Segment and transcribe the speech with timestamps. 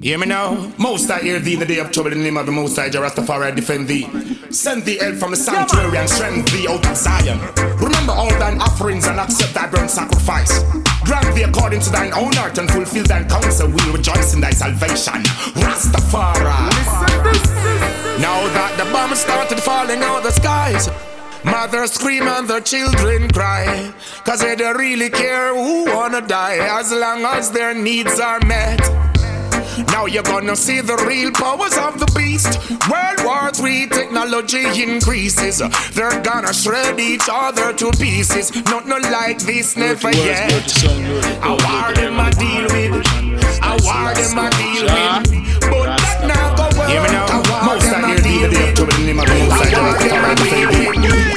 [0.00, 0.72] Hear me now?
[0.78, 2.78] Most I hear thee in the day of trouble in the name of the Most
[2.78, 4.06] I, Rastafari, defend thee.
[4.48, 7.40] Send thee help from the sanctuary and strength thee out of Zion.
[7.82, 10.62] Remember all thine offerings and accept thy burnt sacrifice.
[11.02, 13.66] Grant thee according to thine own heart and fulfill thine counsel.
[13.66, 15.24] We'll rejoice in thy salvation.
[15.58, 16.46] Rastafari.
[18.22, 20.88] Now that the bombs started falling out the skies.
[21.42, 23.92] Mothers scream and their children cry.
[24.24, 28.97] Cause they don't really care who wanna die as long as their needs are met.
[29.86, 32.58] Now you're gonna see the real powers of the beast.
[32.90, 35.62] World War III technology increases.
[35.92, 38.54] They're gonna shred each other to pieces.
[38.66, 40.50] Not no like this, never yet.
[41.42, 43.06] I war them I deal with.
[43.62, 45.60] I war them I deal with.
[45.70, 46.88] But that now go work.
[46.88, 47.42] Hear me now.
[47.64, 50.87] Most I hear the day to the name of the Most I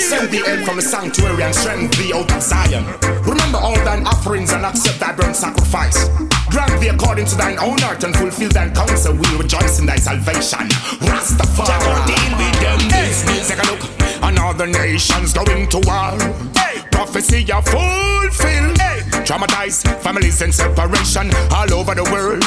[0.01, 2.83] Send the help from the sanctuary and strength thee out of Zion.
[3.23, 6.09] Remember all thine offerings and accept thy burnt sacrifice.
[6.49, 9.13] Grant thee according to thine own heart and fulfill thine counsel.
[9.13, 10.67] We'll rejoice in thy salvation.
[11.05, 11.67] Rastafari.
[11.67, 13.47] Jack deal with them business.
[13.47, 14.10] Take a look.
[14.31, 16.15] And other nations going to war.
[16.55, 16.79] Hey.
[16.89, 18.77] Prophecy are fulfilled.
[18.79, 19.01] Hey.
[19.27, 22.41] Traumatized families in separation all over the world.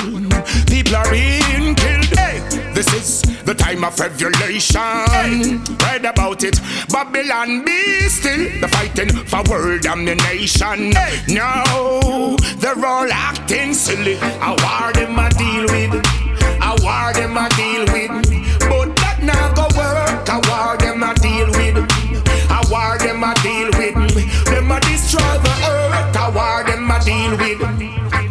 [0.67, 2.07] People are being killed.
[2.17, 2.41] Hey.
[2.73, 4.81] This is the time of revelation.
[4.81, 5.61] Hey.
[5.85, 6.59] Read about it.
[6.89, 8.49] Babylon be still.
[8.63, 10.93] The fighting for world domination.
[10.93, 11.21] Hey.
[11.29, 14.17] Now they're all acting silly.
[14.41, 16.01] I war them I deal with.
[16.63, 18.11] I war them I deal with.
[18.71, 20.31] But that now go work.
[20.31, 21.64] I war them I deal with.
[23.25, 24.45] Them I deal with.
[24.45, 26.15] Them I destroy the earth.
[26.15, 27.57] I war them I deal with.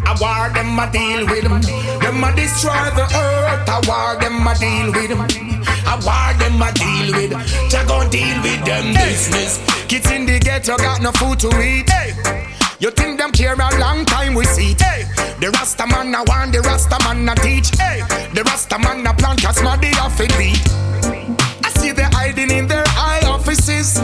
[0.05, 1.49] I war them I deal with.
[1.99, 3.67] Them I destroy the earth.
[3.67, 5.17] I war them I deal with.
[5.89, 7.33] I war them I deal with.
[7.71, 9.57] Just go deal with them business.
[9.87, 11.89] Kids in the ghetto got no food to eat.
[11.89, 12.13] Hey.
[12.77, 15.05] You think them care a long time we see hey.
[15.39, 18.01] The Rasta man a want the Rasta man a teach hey.
[18.35, 20.61] The Rasta man a plant cause my day off it beat
[21.65, 23.97] I see they hiding in their high offices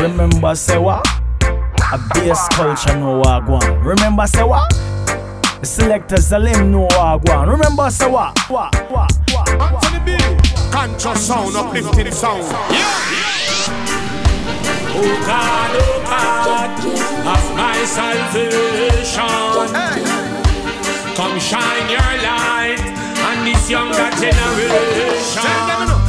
[0.00, 1.06] Remember say what?
[1.92, 3.84] A bass culture know what go on.
[3.84, 4.70] Remember say what?
[5.60, 7.44] The selectors the limb know what go.
[7.44, 8.38] Remember say what?
[8.48, 8.74] What?
[8.90, 9.12] What?
[9.30, 9.46] What?
[9.82, 10.72] To the beat.
[10.72, 12.44] Conscious sound, uplifting sound.
[14.92, 16.70] Oh God, oh God,
[17.36, 19.28] of my salvation.
[21.14, 22.80] Come shine your light
[23.26, 25.99] on this younger generation.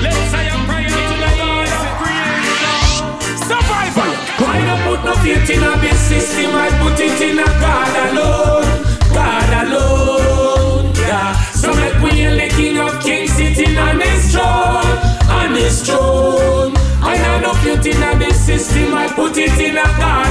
[0.01, 3.07] Let's say a prayer to the God of creation.
[3.45, 4.11] Survival.
[4.41, 7.93] I don't put no faith in a big system, I put it in a God
[8.09, 8.65] alone.
[9.13, 10.93] God alone.
[10.95, 11.33] Yeah.
[11.53, 14.97] So make we the King of Kings sitting on his throne,
[15.29, 16.73] on his throne.
[17.01, 20.28] I have no faith in a big system, I put it in a God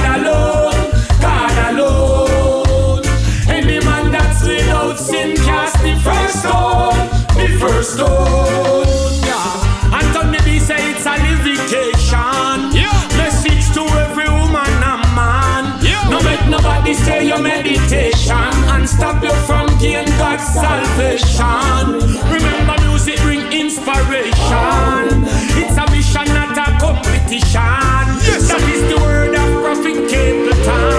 [7.59, 8.87] first stone.
[9.27, 9.67] Yeah.
[10.13, 12.73] The B say it's a livication.
[12.73, 12.91] Yeah.
[13.19, 15.63] Message to every woman and man.
[15.83, 16.07] Yeah.
[16.09, 21.99] No make nobody stay your meditation and stop you from gain God's salvation.
[22.31, 25.27] Remember, music bring inspiration.
[25.59, 28.05] It's a mission, not a competition.
[28.23, 30.98] Yes, that is the word of Prophet Capleton.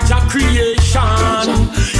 [0.00, 1.48] For creation.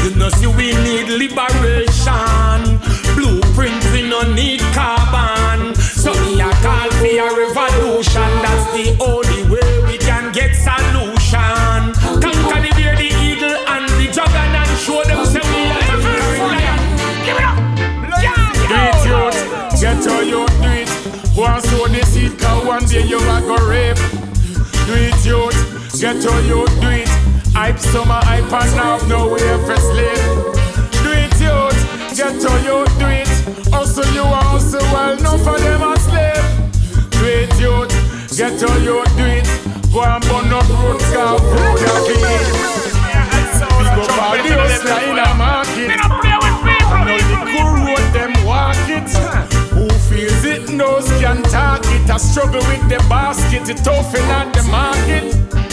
[0.04, 2.76] You know, see we need liberation.
[3.16, 5.74] Blueprint we no need carbon.
[5.74, 8.30] So me a call for a revolution.
[8.44, 11.94] That's the only way we can get solution.
[12.20, 16.38] Conquer the bear, the eagle, and the and show them say we are the first
[16.38, 16.78] lion.
[17.24, 17.56] Give it up.
[18.68, 19.80] Do it, youth.
[19.80, 20.88] Get how you do it.
[21.34, 23.96] Go and sow the seed, cause one day you are go rape.
[24.86, 26.00] Do it, youth.
[26.00, 27.25] Get how you do it
[27.66, 30.22] hype, so my iPad now no way for sleep.
[31.02, 31.80] Do it, youth,
[32.16, 33.30] get to you, do it.
[33.72, 36.44] Also, you are also well, no for them asleep.
[37.10, 37.92] Do it, youth,
[38.36, 39.48] get to you, do it.
[39.92, 42.46] Go and burn up roots, go through the beat.
[43.96, 45.90] Go for the hustler in a market.
[45.90, 46.00] And
[47.58, 49.10] all road, them walk it.
[49.74, 52.10] Who feels it knows can talk it.
[52.10, 55.65] I struggle with the basket, it's tough in at the market.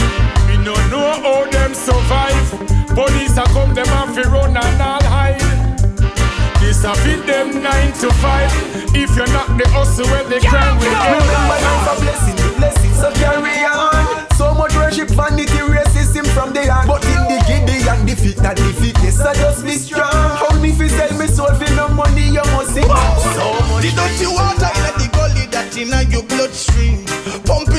[0.73, 2.49] We no know how them survive.
[2.97, 5.39] Police a come, them have to run and all hide.
[6.59, 8.49] This a fit them nine to five.
[8.95, 12.93] If you're not the hustle, where they crime will get Remember life a blessing, blessing,
[12.93, 14.25] so carry on.
[14.37, 16.87] So much worship, vanity, racism from the heart.
[16.87, 20.09] But in the giddy and the fit and the fitness, I just be strong.
[20.41, 22.85] Hold me fi sell me soul for no money, you must sing.
[22.85, 23.85] So much.
[23.85, 27.05] The dirty water in the gully that in your bloodstream.
[27.45, 27.69] Pump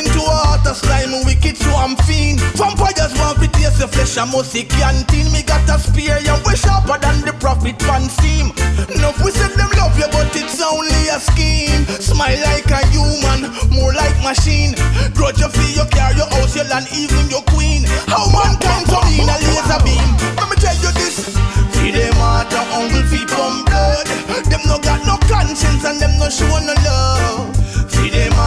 [0.65, 2.41] into water slime, wicked swamp fiend.
[2.57, 5.31] Vampires want to taste the flesh, I must see canteen.
[5.33, 8.53] Me got a spear, you way sharper than the prophet pan seam.
[8.97, 11.85] Enough we said them love you, but it's only a scheme.
[12.01, 14.75] Smile like a human, more like machine.
[15.15, 17.85] Grudge you feel your car, your house, your land, even your queen.
[18.09, 20.09] How mankind come in a laser beam.
[20.37, 21.35] Let me tell you this.
[21.77, 24.07] See them heart and uncle feet from blood.
[24.49, 27.54] Them no got no conscience and them no show no love.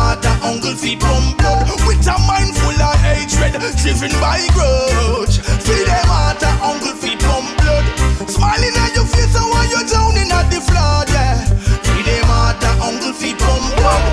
[0.08, 1.68] See them heart and uncle feet from blood.
[1.84, 5.44] With a mind full of hatred, driven by grudge.
[5.68, 7.84] See them and uncle feet from blood.
[8.24, 11.44] Smiling at your face and while you're drowning at the flood, yeah.
[11.84, 14.04] See them and uncle feet from blood.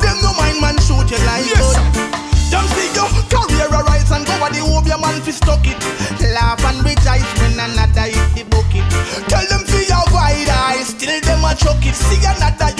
[0.00, 1.76] Them no mind man shoot you like yes.
[2.48, 5.76] Them see your career arise and go at the hope your man fi stuck it.
[6.32, 8.88] Laugh and rejoice when another hit the bucket.
[9.28, 11.92] Tell them see your wide eyes, still them a chuck it.
[11.92, 12.71] See another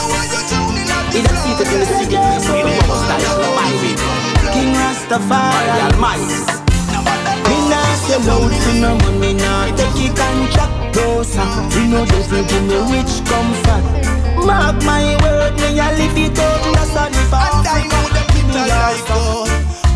[0.00, 1.12] Selassie, yes.
[1.12, 4.30] He that seated in the secret place of the Most High shall abide with him.
[4.54, 5.92] King the Rastafari.
[5.92, 6.40] Almighty.
[7.50, 11.44] Me nah sell out for no money, nah take it contract closer.
[11.74, 13.84] You know the feel give me rich comfort.
[14.46, 18.06] Mark my word, me a live it out, that's all if I And I know
[18.14, 19.50] them people like God.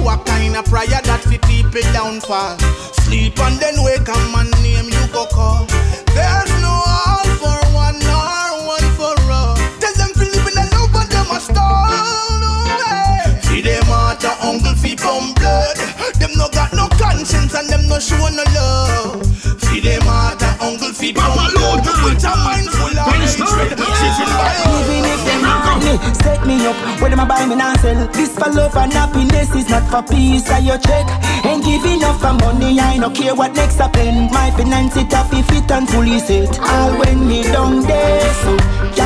[0.05, 2.59] What kind of prayer that fi people downfall?
[3.07, 5.67] Sleep and then wake up and name you go call.
[11.51, 12.81] Love and them a stall.
[12.81, 13.41] Hey.
[13.43, 15.77] See them heart a uncle fi pump blood.
[16.19, 19.27] Them no got no conscience and them no show no love.
[19.61, 21.85] See them heart a uncle fi pump blood.
[22.05, 26.67] With a mind full of hatred, driven by Even if them hurt me, set me
[26.67, 29.89] up Where them a buy me now sell This for love and happiness is not
[29.91, 31.07] for peace I your check
[31.45, 35.33] Ain't give enough for money I no care what next happen My finance it up
[35.33, 39.04] if fit and fully set All when me down there So can't force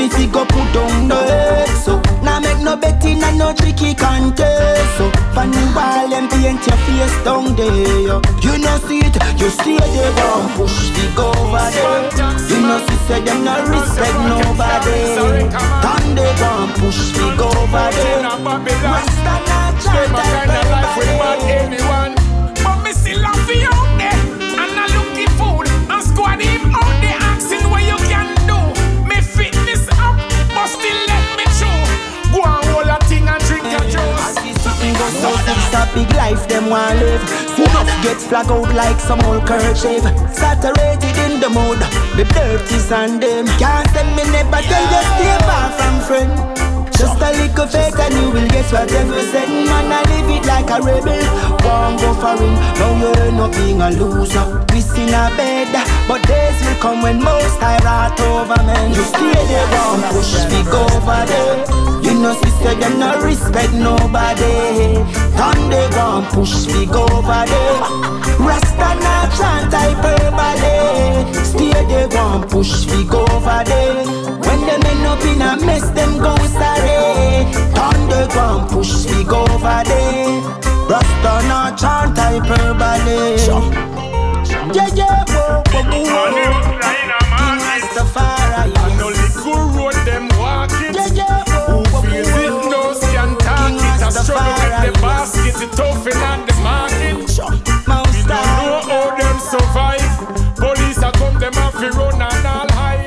[0.00, 3.94] me to go put down the head So now make no betting and no tricky
[3.94, 5.10] contest So.
[5.34, 8.16] Funny while them paint your face down there yo.
[8.40, 12.02] You know see it, you stay there Go push the go over there
[12.48, 15.00] You know see say them no respect nobody.
[15.84, 20.70] Turn they go and push me go over there Rasta not try a kind of
[20.72, 22.19] life with bad anyone.
[35.94, 37.22] Big life them want live.
[37.54, 40.02] See enough get flag out like some old kerchief.
[40.32, 41.80] Saturated in the mood
[42.16, 43.46] The dirt is on them.
[43.58, 46.32] Can't send me never tell you stay far from friend
[46.92, 49.66] Just a little faith and you will get whatever you send.
[49.66, 51.22] Man I live it like a rebel.
[51.64, 52.54] Won't go for him.
[52.78, 54.66] Now you end up being a loser.
[54.96, 55.68] In a bed
[56.08, 58.92] But days will come when most I rat over men.
[58.92, 61.89] You stay there won't push me over there
[62.20, 64.94] Know sister them no respect nobody.
[65.38, 67.80] Turn they gon' push me go over there.
[68.38, 71.32] Rasta not chant hyperbole.
[71.42, 74.04] Stay they gon' push me go over there.
[74.44, 77.50] When them end up in a mess them go sorry.
[77.74, 80.40] Turn they gon' push me go over there.
[80.90, 83.38] Rasta not chant hyperbole.
[84.74, 86.89] Yeah yeah whoa whoa whoa
[95.60, 97.20] The it and the market.
[97.20, 100.00] We don't know how them survive.
[100.56, 103.04] Police are come, them have to run and all hide.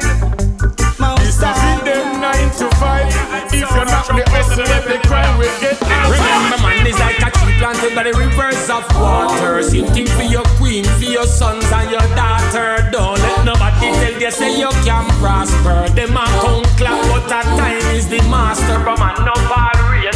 [1.26, 3.10] It's a feed them nine to five.
[3.50, 7.34] If you're not the hustle, let the crime will get Remember, man is like a
[7.42, 9.74] tree planted by the rivers of waters.
[9.74, 12.86] You think for your queen, for your sons and your daughter.
[12.94, 15.90] Don't let nobody tell you say you can prosper.
[15.98, 18.78] Them a come clap, but at time is the master.
[18.86, 20.14] But man, no bad real,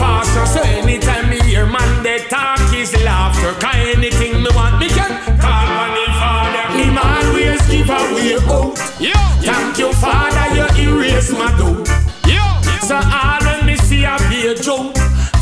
[0.00, 0.46] faster.
[0.46, 3.52] So anytime me hear man they talk is laughter.
[3.60, 5.12] Cause anything me want me can
[5.44, 6.64] call on the father.
[6.78, 8.74] Him always give a way out.
[8.98, 9.26] Yeah.
[9.44, 11.86] Thank you father, you erase my doubt.
[12.26, 12.60] Yeah.
[12.88, 14.96] So all when me see a be a joke.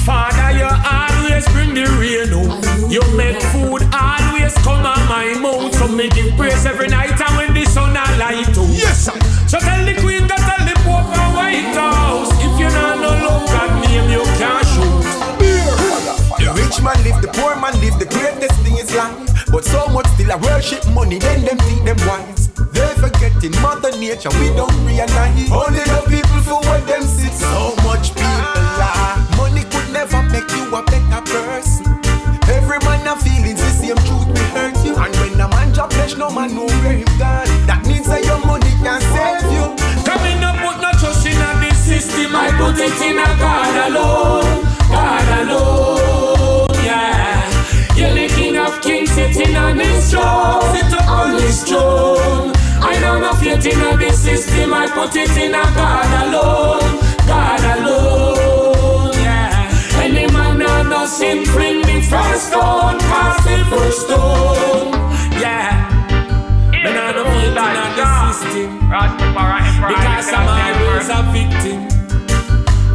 [0.08, 2.50] Father, you always bring the rain out.
[2.90, 3.77] You make food
[17.28, 19.12] The poor man live the greatest thing is life.
[19.52, 22.48] But so much still I worship money, then them think them wise.
[22.72, 25.36] They forgetting mother nature, we don't realize.
[25.52, 27.36] Only the people for what them sit.
[27.36, 29.20] So much people lie.
[29.36, 32.00] Money could never make you a better person.
[32.48, 34.96] Every man have feelings, the same truth will hurt you.
[34.96, 37.44] And when a man drop flesh, no man know where him gone.
[37.68, 39.68] That means that your money can save you.
[40.08, 44.47] Coming up with no trust in this system, I put it in a God alone.
[49.36, 50.62] in on his throne.
[50.74, 52.52] Sit up on this throne.
[52.80, 54.72] I know no faith in this system.
[54.72, 56.98] I put it in a God alone.
[57.26, 59.12] God alone.
[59.14, 60.00] Yeah.
[60.02, 64.92] Any man that doesn't bring the first stone, cast the first stone.
[65.42, 65.88] Yeah.
[66.70, 67.54] But I don't faith in
[67.98, 68.78] the system.
[69.88, 71.88] Because I'm always a victim.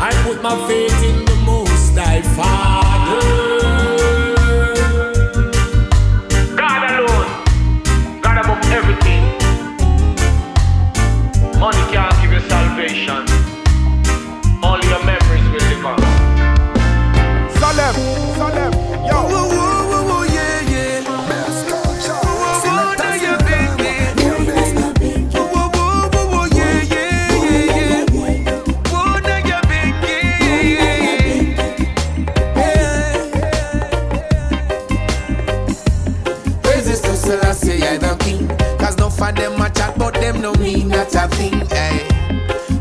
[0.02, 3.53] I put my faith in the Most High Father.
[40.44, 42.06] no mean not a thing, eh?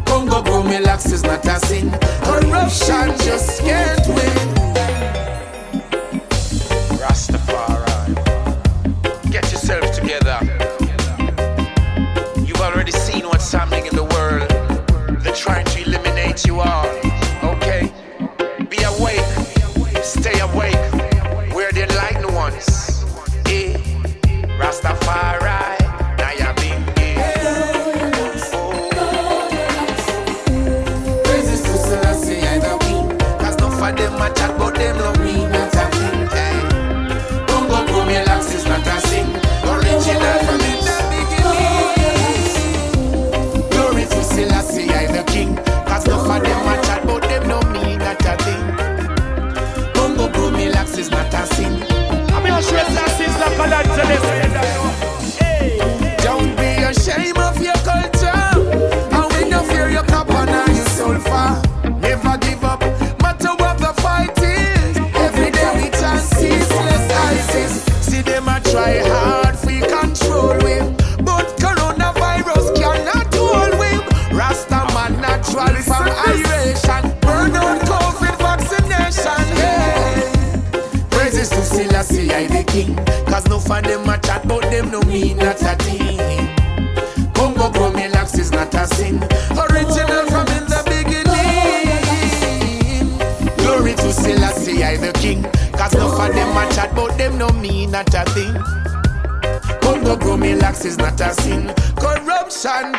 [0.04, 1.92] Congo Gomilax is not a sin.
[2.24, 4.51] Corruption just can't win.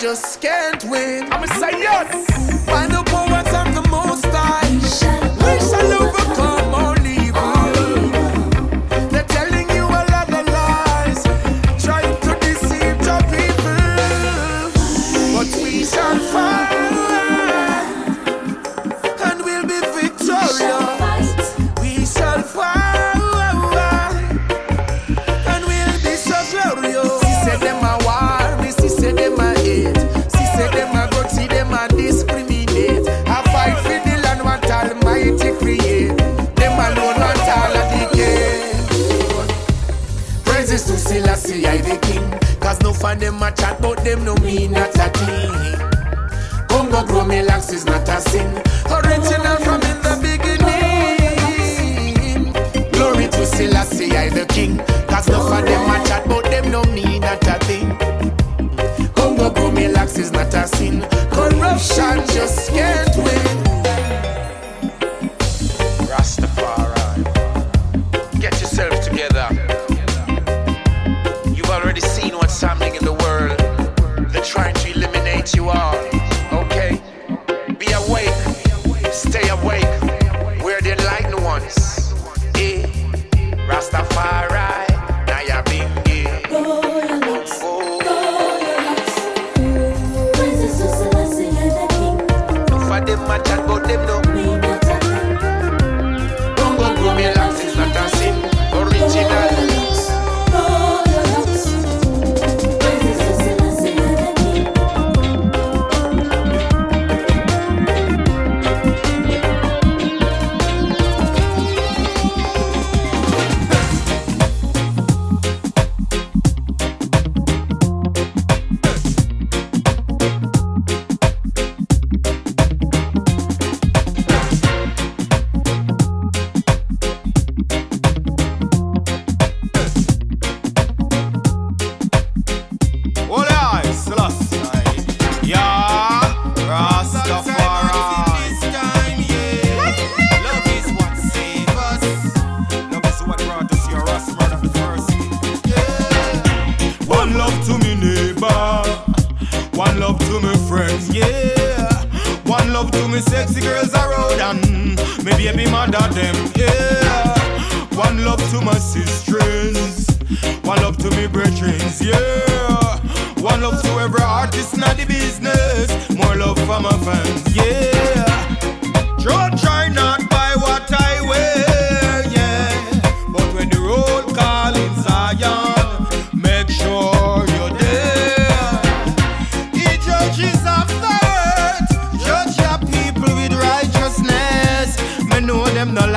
[0.03, 0.52] just scared.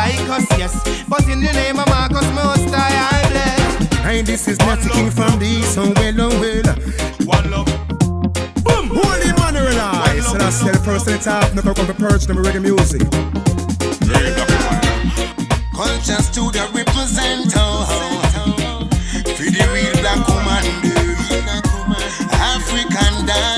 [0.06, 0.74] Like us, yes,
[1.08, 4.04] but in the name of Marcus Most High, I bless.
[4.04, 6.68] And this is not king from the east, so well and well.
[7.26, 7.66] One love,
[8.64, 8.86] Boom!
[8.94, 10.26] Holy man, realize.
[10.30, 13.02] So that's the first thing top, no come to purge them reggae music.
[15.74, 18.88] Culture studio represent oh, oh.
[19.36, 20.64] For the real black woman.
[22.32, 23.55] African dancer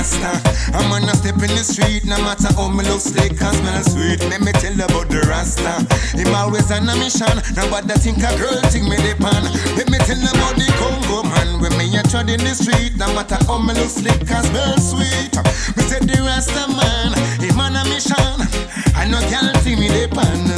[0.00, 0.32] Rasta
[0.72, 4.16] I'm gonna step in the street No matter how me look slick and smell sweet.
[4.32, 5.76] Let me tell about the Rasta.
[6.16, 7.28] Him always on a mission.
[7.52, 9.44] Nobody think a girl think me the pan.
[9.76, 11.60] Let me tell about the Congo man.
[11.60, 14.80] When me a trod in the street No matter how me look slick and smell
[14.80, 15.36] sweet.
[15.76, 18.40] Me say the Rasta man Him on a mission.
[18.96, 20.48] I know can't see me the pan.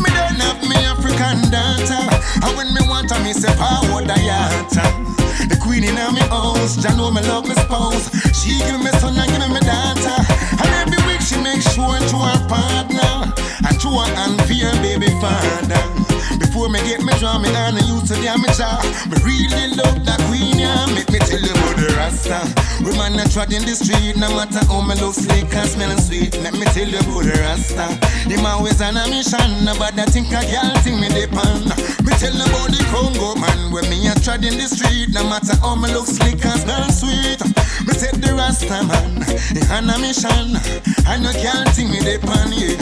[0.00, 2.00] Me don't have me African dancer
[2.48, 5.17] And when me want her, me say power Diata
[5.48, 8.08] The queen in me house Jah know me love me spouse.
[8.36, 10.18] She give me son and give me daughter.
[10.60, 13.32] And every week she makes sure to her partner.
[13.66, 14.38] And to her and
[14.82, 16.07] baby father
[16.38, 18.78] Before me get me draw me and I used to damage her
[19.10, 20.86] Me really love that queen, yeah.
[20.94, 22.40] Make me tell you about the Rasta.
[22.82, 26.38] Woman I trod in the street No matter how me look slick and smelling sweet.
[26.40, 27.86] Let me tell you about the Rasta.
[28.30, 31.66] Him always on a mission Nobody think a girl think me depend.
[32.06, 35.56] Me tell you about the Congo man When me a trod the street No matter
[35.58, 37.57] how me look slick and smell sweet
[37.88, 39.24] Me said the Rasta man
[39.72, 40.60] on a mission.
[41.08, 42.76] I no girl think me depend yeah.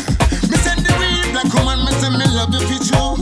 [0.51, 3.15] Me said the real black woman Me say me love you for true.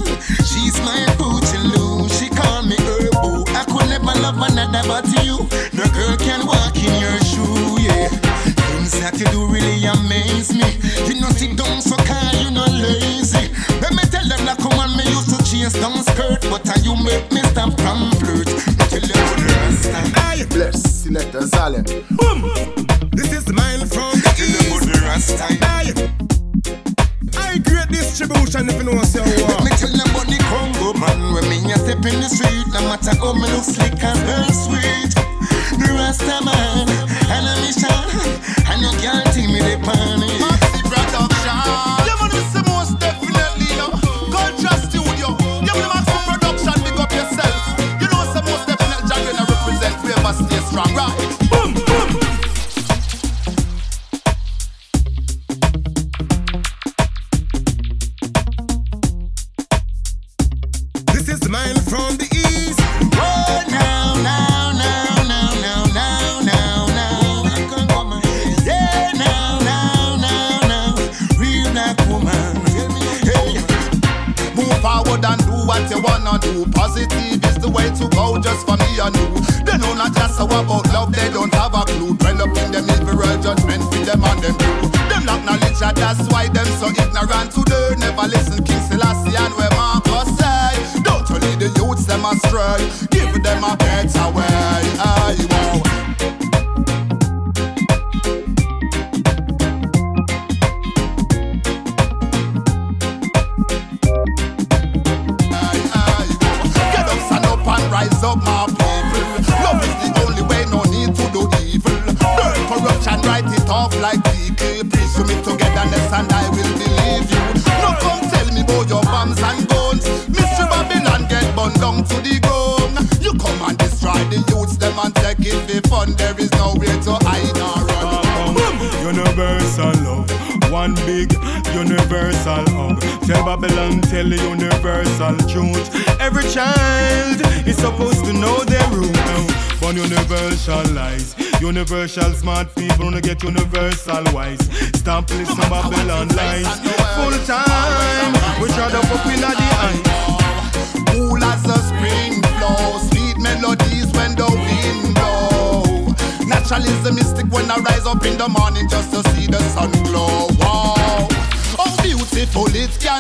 [0.48, 5.44] She's my boochiloo She call me her boo I could never love another but you.
[5.76, 8.08] No girl can walk in your shoe, yeah.
[8.64, 10.80] Things that you do really amaze me.
[11.04, 13.52] You know sit down so car, you know lazy.
[13.84, 17.28] Let me tell them come on me used to chase down skirt But you make
[17.28, 18.48] me stop from flirt?
[18.48, 18.73] you
[19.96, 21.84] I bless Selector Salem.
[22.10, 22.42] Boom!
[23.12, 25.46] This is mine from the Tell you what the rasta
[27.38, 29.64] I, great distribution if you know say Let what.
[29.64, 32.80] me tell them about the Congo man When me a step in the street No
[32.90, 34.43] matter how me look slick and smell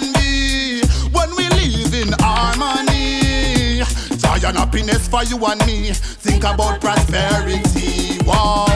[0.04, 3.82] can be when we live in harmony.
[4.18, 5.92] Joy and happiness for you and me.
[5.92, 8.18] Think about prosperity.
[8.24, 8.66] Wow,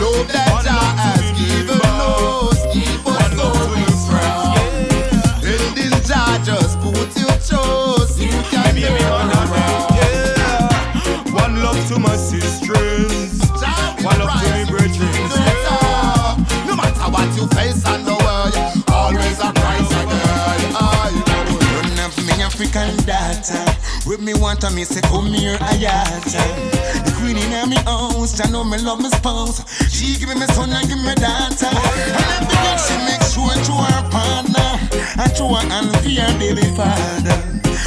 [0.00, 2.58] love that Jah has given us.
[2.72, 4.56] Keep us going strong.
[5.44, 8.18] And in Jah just put your trust.
[8.20, 8.82] You can be
[11.32, 13.40] One love to my sisters,
[14.02, 15.12] one love to me brethren.
[16.66, 18.21] No matter what you face on the
[22.74, 24.08] African daughter.
[24.08, 26.40] With me want to me say come here ayata.
[27.04, 29.60] The queen in me house, I know me love my spouse.
[29.92, 31.68] She give me my son and give me daughter.
[31.68, 34.72] And day she make sure to her partner
[35.20, 37.36] and to her and for her baby father.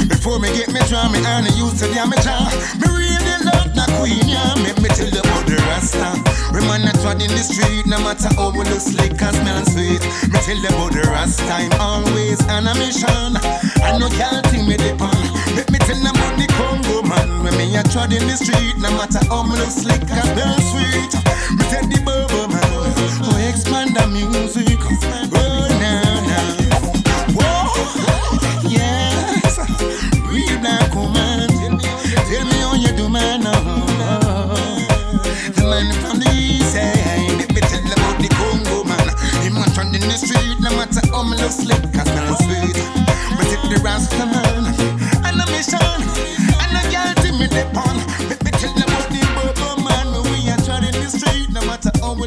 [0.06, 2.46] Before me get me draw me and used to me jaw.
[2.78, 4.54] Me really love the queen, yeah.
[4.62, 6.35] Make me tell the the rasta.
[6.56, 10.00] Women that trod in the street, no matter how we look slick and smell sweet.
[10.32, 13.36] Me tell you about the rasta time, always a mission.
[13.84, 15.20] I know girl think me depend.
[15.52, 17.44] Let me tell them about the Congo man.
[17.44, 20.56] When me a trod in the street, no matter how me look slick and smell
[20.72, 21.12] sweet.
[21.60, 22.64] Me tell the bubble man,
[23.28, 24.80] oh expand the music.
[25.36, 26.56] Oh now now.
[27.36, 27.68] Whoa,
[28.64, 29.60] yes.
[30.24, 33.44] Real black woman, tell me how you do man.
[33.44, 35.52] Oh, oh, oh.
[35.52, 36.25] the man from the
[41.30, 42.76] me look slick and smell sweet.
[43.36, 44.64] But if the Rasta man,
[45.40, 45.78] a mission,
[46.62, 47.64] a me me the
[49.84, 50.06] man.
[50.12, 52.26] When we a trod in the street, no matter how we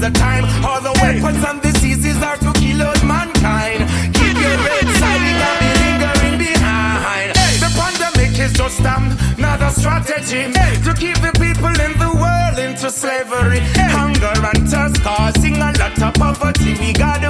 [0.00, 0.44] the time.
[0.64, 3.80] All the weapons and diseases are to kill out mankind.
[4.16, 7.36] Keep your head silent and be lingering behind.
[7.60, 10.48] The pandemic is just another strategy
[10.86, 13.60] to keep the people in the world into slavery.
[13.92, 16.72] Hunger and thirst causing a lot of poverty.
[16.80, 17.29] We gotta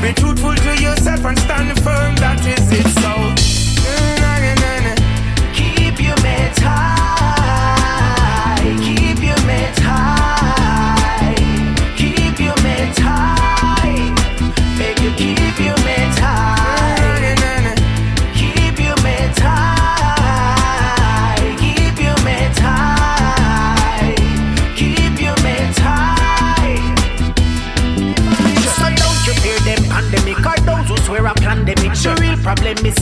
[0.00, 2.14] Be truthful to yourself and stand firm,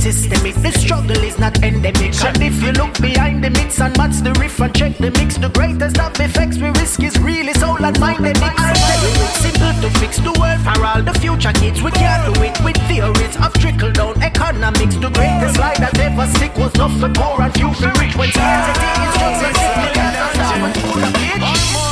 [0.00, 0.54] systemic.
[0.56, 2.14] The struggle is not endemic.
[2.24, 5.36] And if you look behind the mix and match the riff and check the mix,
[5.36, 10.16] the greatest of effects we risk is really soul and mind it's simple to fix
[10.18, 11.82] the world for all the future kids.
[11.82, 14.96] We can't do it with theories of trickle down economics.
[14.96, 18.16] The greatest lie that ever stick was not for poor and few for rich.
[18.16, 19.96] When scarcity is just a sickness,
[20.36, 21.89] that's it's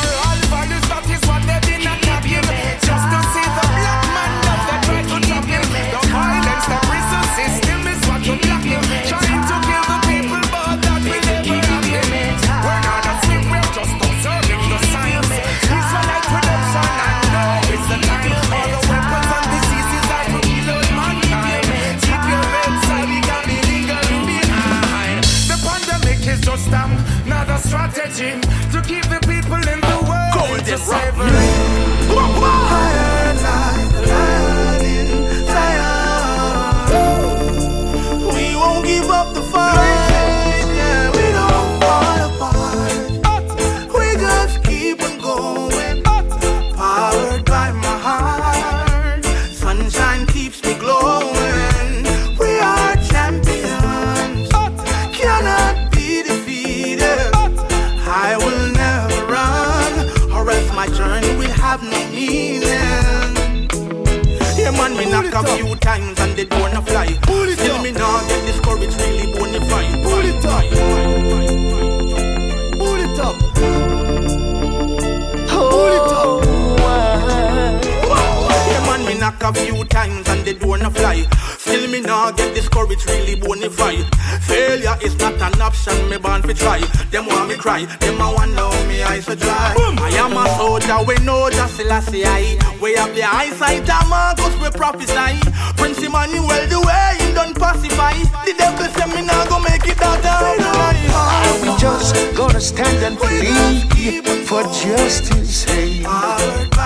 [82.89, 84.07] get discouraged, really bonafide.
[84.43, 86.81] Failure is not an option, me born fi try.
[87.11, 89.75] Them want me cry, them a wonder how me eyes so dry.
[89.79, 92.59] I am a soldier, we know just Selassie I.
[92.81, 95.41] We have the eyesight of Marcus, we prophesy.
[95.77, 98.15] Prince Emmanuel, the way he done pacify.
[98.45, 103.19] The devil say me not go make it out Are we just gonna stand and
[103.19, 105.65] plead for justice?
[105.65, 106.03] Hey,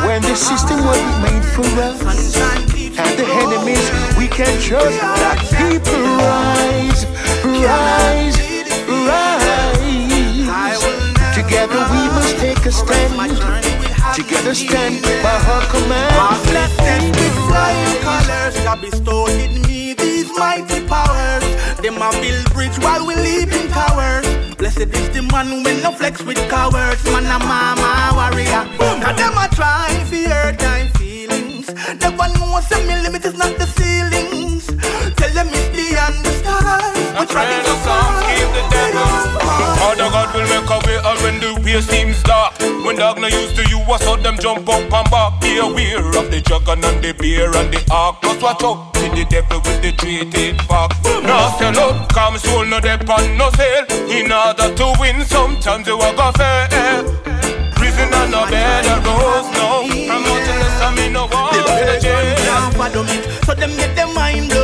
[0.06, 2.02] when the system wasn't made for us
[2.98, 7.06] and the enemies we can trust, that people rise,
[7.44, 8.36] rise,
[9.08, 10.82] rise.
[11.34, 13.12] Together we must take a stand.
[14.14, 16.12] Together stand by her command.
[16.52, 21.44] Let them be flying colors that bestowed in me these mighty powers.
[21.80, 24.26] Them a build bridge while we live in towers.
[24.56, 27.02] Blessed is the man when no flex with cowards.
[27.04, 28.64] Man a mama warrior.
[29.00, 30.60] Now them a try fi hurt
[30.98, 31.68] feelings.
[32.00, 34.41] Never know say me limit is not the ceilings.
[36.02, 37.14] It's the understand.
[37.14, 37.74] We try to
[38.26, 39.06] keep the devil.
[39.78, 42.58] Father God will make a way out when the way seems dark.
[42.84, 45.40] When dog no used to you, I saw them jump up and back.
[45.40, 48.20] Be aware of the dragon and the bear and the ark.
[48.22, 50.90] Plus watch out to the devil with the three-teeth back.
[51.22, 53.86] Now sell out, come soul no dep on no sale.
[54.10, 57.04] In order to win, sometimes you are gonna fail.
[57.78, 59.86] Prison and a bed of rose, no.
[59.86, 62.36] I'm out to less, I mean no one to jail.
[62.36, 64.61] Can't fathom it, so them get them mind blown.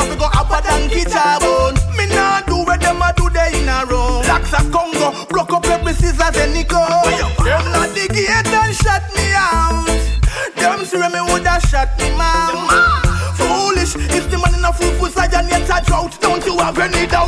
[0.00, 1.76] Have to go up and guitar bone.
[1.96, 4.22] Me nah do what them a do they in a row.
[4.24, 6.80] Blacks a Congo, broke up every scissors and Nico.
[7.44, 9.86] Them not the gate and shut me out.
[10.56, 12.72] Them see me woulda shut me mouth.
[13.36, 16.16] Foolish, if the man in a fool for side and yet a drought.
[16.20, 17.19] Don't you have any doubt?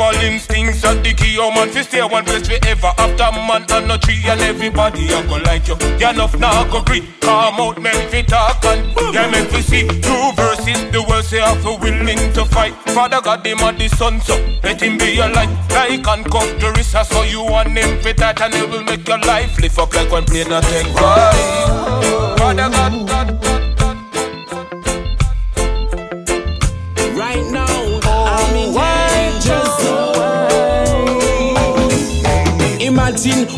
[0.00, 1.36] Survival instincts and the key.
[1.38, 2.92] Oh man, fi stay one place forever.
[2.98, 5.76] After man and no tree and everybody a go like you.
[5.98, 7.08] You enough now go agree.
[7.20, 10.80] Come out, men fi talk and yeah, men fi see true verses.
[10.92, 12.74] The world say have to willing to fight.
[12.94, 15.50] Father God, him a the son, so let him be your light.
[15.70, 19.06] Like and cut the wrist, so you want him fi that and it will make
[19.06, 22.38] your life live up like one plane a take five.
[22.38, 23.09] Father God.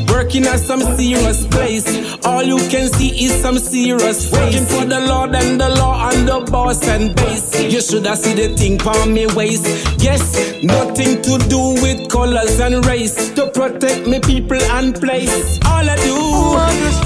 [0.09, 1.87] Working at some serious place.
[2.25, 4.33] All you can see is some serious face.
[4.33, 7.61] Working for the Lord and the law and the boss and base.
[7.61, 9.65] You should have seen the thing on me waist.
[10.03, 13.31] Yes, nothing to do with colors and race.
[13.35, 15.61] To protect me people and place.
[15.67, 16.19] All I do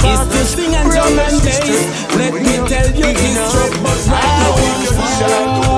[0.08, 2.16] is to sing and drum and bass.
[2.16, 5.75] Let me tell you this truth, but right now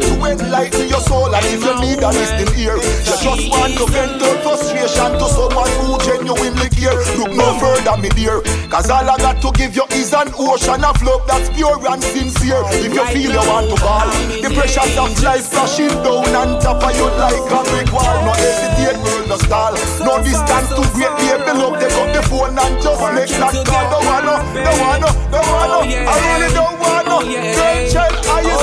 [0.00, 3.86] to enlighten your soul And if you need a listening ear You just want to
[3.88, 6.96] vent your frustration to someone who genuinely care.
[7.16, 10.84] Look no further me dear Cause all I got to give you is an ocean
[10.84, 12.62] of love that's pure and sincere.
[12.84, 14.08] If you feel you want to ball
[14.42, 18.16] The pressures of life crashing down on top of you like a brick wall.
[18.26, 19.74] No hesitate, world no stall.
[20.04, 23.84] No distance too great, baby love Take up the phone and just make that call.
[23.90, 25.78] Don't wanna, don't wanna, don't wanna.
[25.84, 27.16] I really don't wanna.
[27.26, 28.05] Girl, child,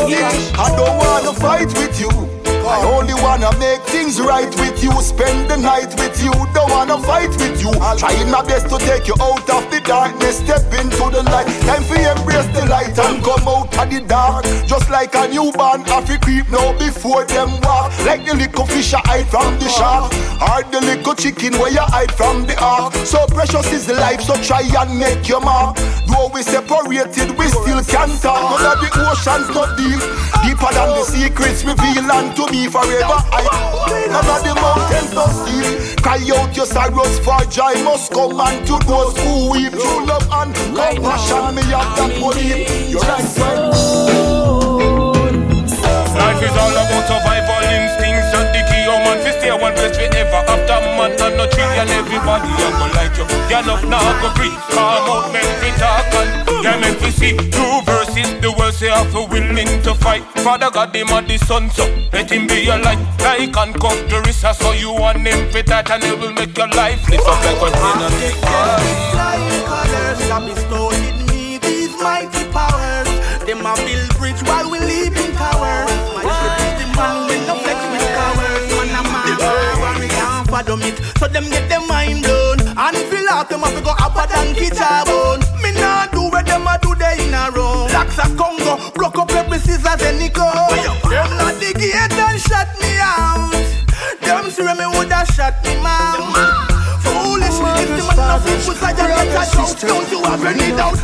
[0.05, 2.32] I don't wanna fight with you
[2.73, 6.97] I only wanna make things right with you Spend the night with you Don't wanna
[7.05, 7.69] fight with you.
[8.01, 11.45] Trying my best to take you out of the darkness Step into the light.
[11.69, 14.45] Time for embrace the light And come out of the dark.
[14.65, 17.93] Just like a newborn Happy creep now before them walk.
[18.09, 20.09] Like the little fish I hide from the shark.
[20.41, 24.21] Or the little chicken where you hide from the ark So precious is the life
[24.21, 25.77] So try and make your mark.
[26.09, 28.57] Though we separated We still can talk.
[28.57, 30.01] None of the oceans not deep.
[30.41, 33.43] Deeper than the secrets revealed unto me forever I
[34.13, 38.77] None of the mountains not steep Cry out your sorrows for joy must come unto
[38.85, 39.71] those who weep.
[39.71, 43.73] True love and compassion me have that believe You're right friend
[46.13, 48.02] Life is all about survival instincts
[49.13, 51.11] and man fi stay one place forever After man.
[51.21, 53.25] And no trillion everybody a go like you.
[53.49, 54.57] You enough now go breathe.
[54.73, 58.29] Calm out men fi talk and Yeah men fi see Two verses.
[58.41, 60.23] The world say have to willing to fight.
[60.41, 62.99] Father God him and the son so Let him be your light.
[63.19, 65.51] Like and cut the wrist so you want him.
[65.51, 68.09] Fit that And it will make your life lift up like a container
[69.13, 73.09] Flying colors that bestowed in me these mighty powers.
[73.45, 74.02] Them a build
[81.19, 84.27] So them get their mind blown and feel like them have to go up a
[84.27, 84.69] donkey
[85.05, 85.41] bone.
[85.61, 87.87] Me nah do what them a do they in a row.
[87.89, 90.43] Blacks a Congo, broke up every scissors and nickel.
[91.09, 93.51] Them not the gate and shut me out.
[94.21, 96.72] Them see me woulda shot me mouth.
[98.33, 100.75] Foolish, if the man of people say you get a shout, don't you have any
[100.75, 100.97] doubt?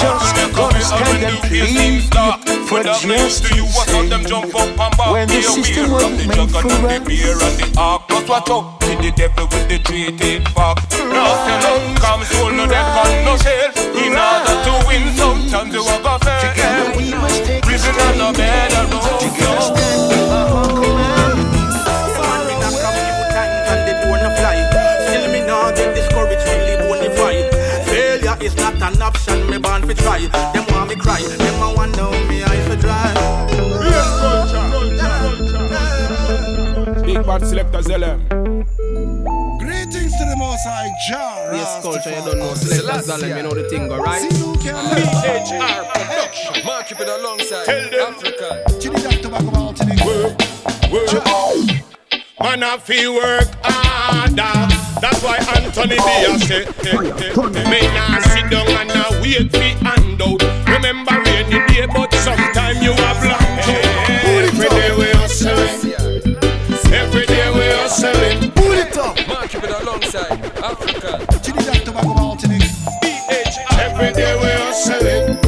[0.00, 2.08] just cause kind of please
[2.68, 3.60] for just to say
[5.12, 7.06] when the system was made for us.
[7.06, 7.68] beer and the
[9.00, 10.78] the devil with the three-teeth fork.
[11.12, 13.70] No sell up, come soul, no death and no shell.
[13.96, 16.40] In order to win, sometimes you have a fair.
[17.66, 18.90] Living on a bed and
[30.28, 30.52] born fi try.
[30.52, 33.14] Them want me cry, them a wonder how me eyes for dry.
[37.04, 38.18] Big bad selector Zellem.
[39.58, 42.54] Greetings to the most high Jah Yes, culture, you don't know.
[42.54, 44.22] Select that you know the thing, go right?
[44.30, 46.64] BHR production.
[46.64, 48.64] Mark it alongside Africa.
[52.40, 54.68] Man, I feel work harder.
[55.00, 56.02] That's why Anthony B.
[56.02, 56.64] I say,
[57.70, 60.42] me nah sit down and I wait for handout.
[60.68, 63.82] Remember rainy day, but sometime you have long day.
[64.44, 65.94] Every day we hustling.
[66.92, 68.50] Every day we hustling.
[68.52, 69.16] Pull it up.
[69.28, 71.26] Mark it alongside Africa.
[73.78, 75.38] Every day we hustling.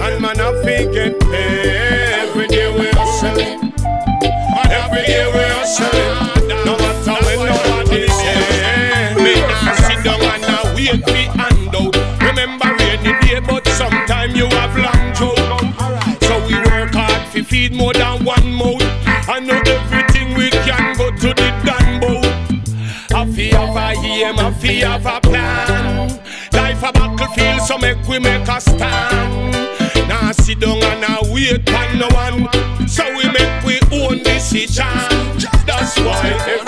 [0.00, 1.85] And man, I feel get paid.
[17.68, 18.82] Feed more than one mouth.
[19.28, 22.20] I know everything we can go to the Danbo.
[23.14, 26.08] I feel have a aim, I feel have a plan.
[26.52, 29.52] Life a battlefield, so make we make a stand.
[30.08, 32.88] Now sit down and I wait on no one.
[32.88, 35.46] So we make we own chance.
[35.66, 36.65] That's why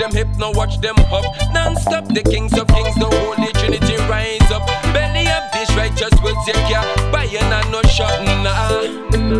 [0.00, 1.24] them hip, now watch them hop.
[1.52, 4.66] Non-stop, the kings of kings, the holy trinity rise up.
[4.96, 6.80] Belly up, this righteous will take ya.
[7.12, 8.80] Buying and no shot, nah.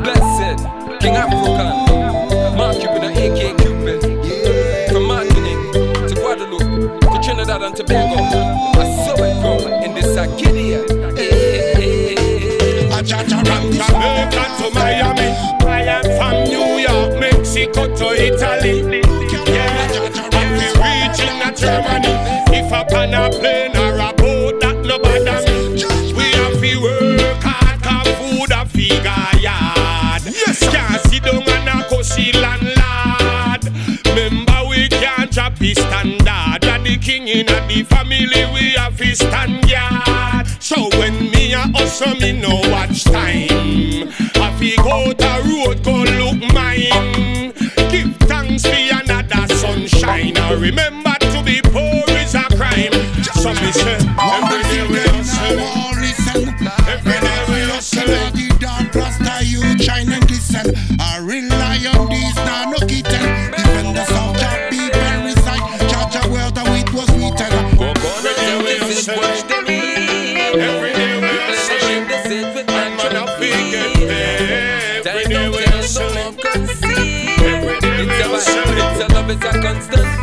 [0.04, 0.60] Blessed,
[1.00, 2.56] King African.
[2.56, 4.00] Mark Cupid, AK Cupid.
[4.92, 5.72] From Martinique
[6.08, 8.20] to Guadeloupe to Trinidad and Tobago.
[8.76, 10.84] I saw it go in this Arcadia.
[13.02, 15.30] Jamaica to Miami.
[15.64, 18.09] I am from New York, Mexico to
[37.00, 40.46] king in the family, we have to stand yard.
[40.60, 44.08] So when me a hustle, me no watch time.
[44.36, 47.52] I fi go the road, go look mine.
[47.90, 50.36] Give thanks for another sunshine.
[50.36, 52.92] I remember to be poor is a crime.
[53.34, 53.98] So me say,
[79.42, 80.19] A constant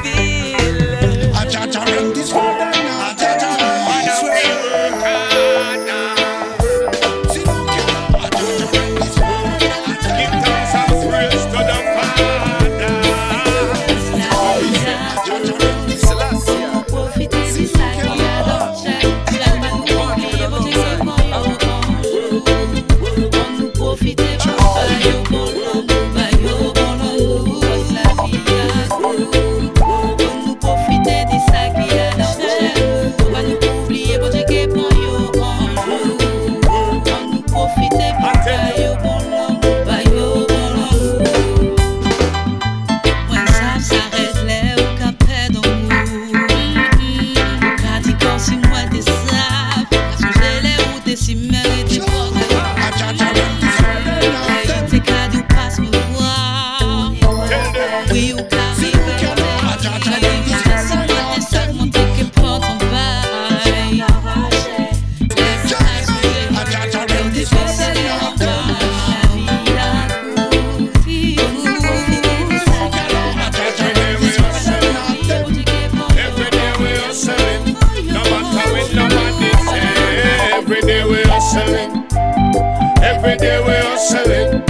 [84.17, 84.63] hustling,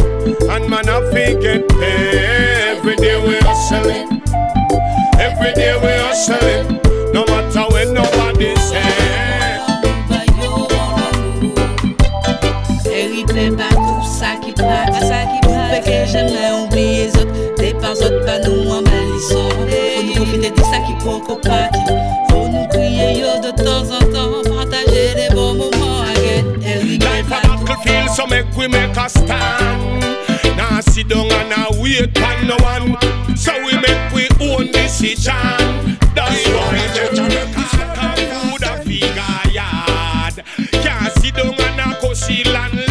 [0.49, 2.77] and man, I think get paid.
[2.77, 4.21] Every day we hustling,
[5.19, 6.81] every day we hustling,
[7.13, 9.61] no matter when nobody says.
[12.85, 14.99] Hérité par tout ça qui passe,
[15.43, 17.27] tout peke jamais oublié zot,
[17.57, 19.49] départ zot, pas nous en balissant.
[19.49, 21.56] Faut nous profiter de ça qui pour copain.
[29.30, 30.55] A.
[30.55, 32.97] Now sit down and now wait on no one.
[33.38, 35.34] So we make we own decision.
[36.15, 37.69] That's why judge a record
[38.34, 40.43] food a figure yard.
[40.71, 42.88] Can't sit down and now go see landlord.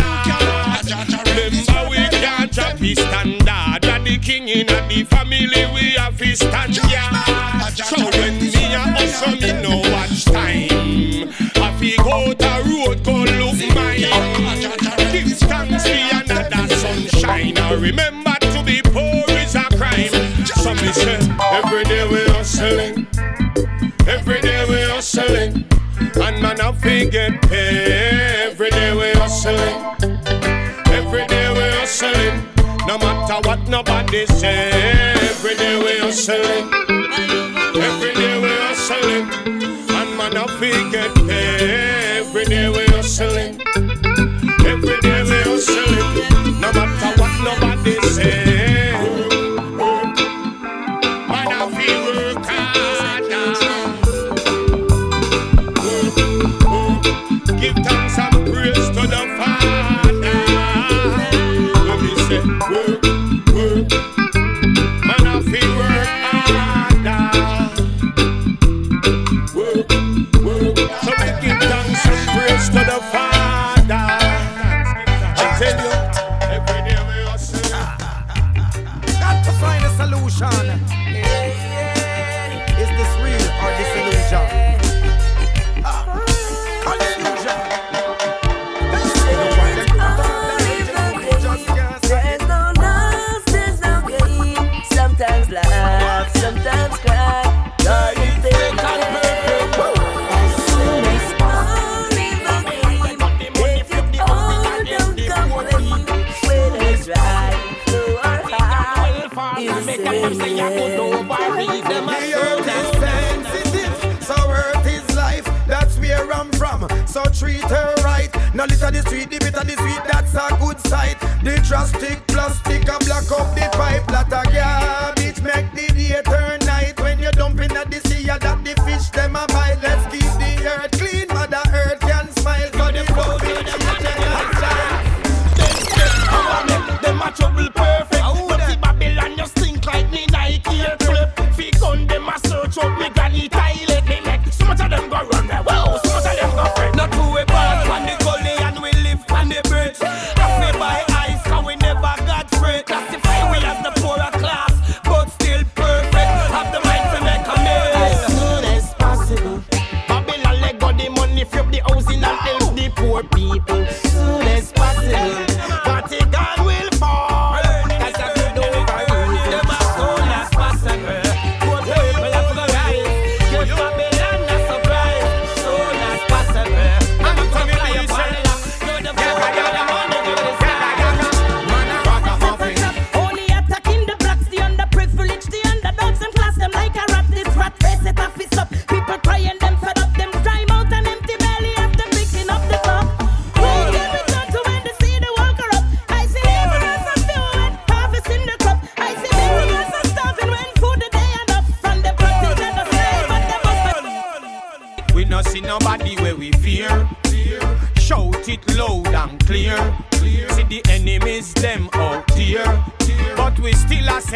[1.26, 3.82] Remember we can't drop the standard.
[3.82, 6.76] That the king in the family we have to stand
[20.86, 23.08] Every day we hustling,
[24.06, 25.64] every day we hustling,
[25.98, 26.70] and man I
[27.10, 28.52] get paid.
[28.52, 29.82] Every day we hustling,
[30.86, 32.40] every day we hustling,
[32.86, 34.70] no matter what nobody say.
[35.28, 36.70] Every day we hustling,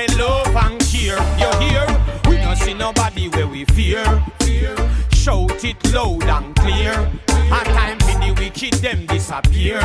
[0.00, 1.18] say love and care.
[1.38, 1.86] You hear?
[2.28, 4.04] We don't see nobody where we fear.
[5.10, 6.92] Shout it loud and clear.
[7.28, 9.80] A time for the wicked them disappear.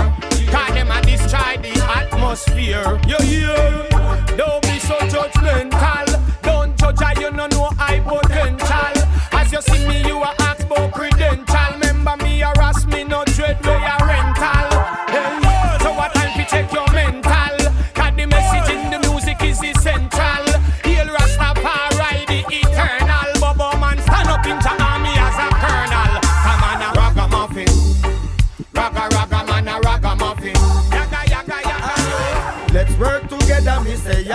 [0.52, 3.00] Cause them a destroy the atmosphere.
[3.08, 4.38] You hear?
[4.38, 6.08] Don't be so judgmental.
[6.42, 8.96] Don't judge I you no know I potential.
[9.32, 11.72] As you see me, you are ask for credential.
[11.74, 14.75] Remember me harass me, no dread where I rental.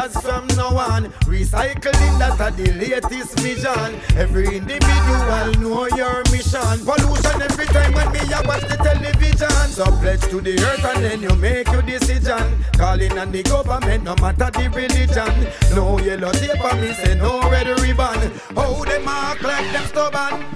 [0.08, 1.04] suppliers from now on.
[1.26, 4.00] Recycling that are the latest vision.
[4.16, 6.84] Every individual know your mission.
[6.84, 9.68] Pollution every time when me watch the television.
[9.70, 12.64] So pledge to the earth and then you make your decision.
[12.76, 15.48] Calling on the government, no matter the religion.
[15.74, 18.30] No yellow tape on me, say no red ribbon.
[18.54, 20.46] How them act like them stubborn.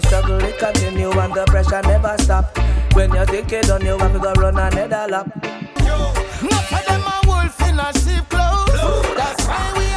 [0.00, 2.56] struggle it continue and the pressure never stop.
[2.94, 5.26] When you take it on, you have to go run another lap.
[5.84, 5.96] Yo,
[6.48, 9.16] not for them a wolf in a sheep clothes.
[9.16, 9.89] That's why we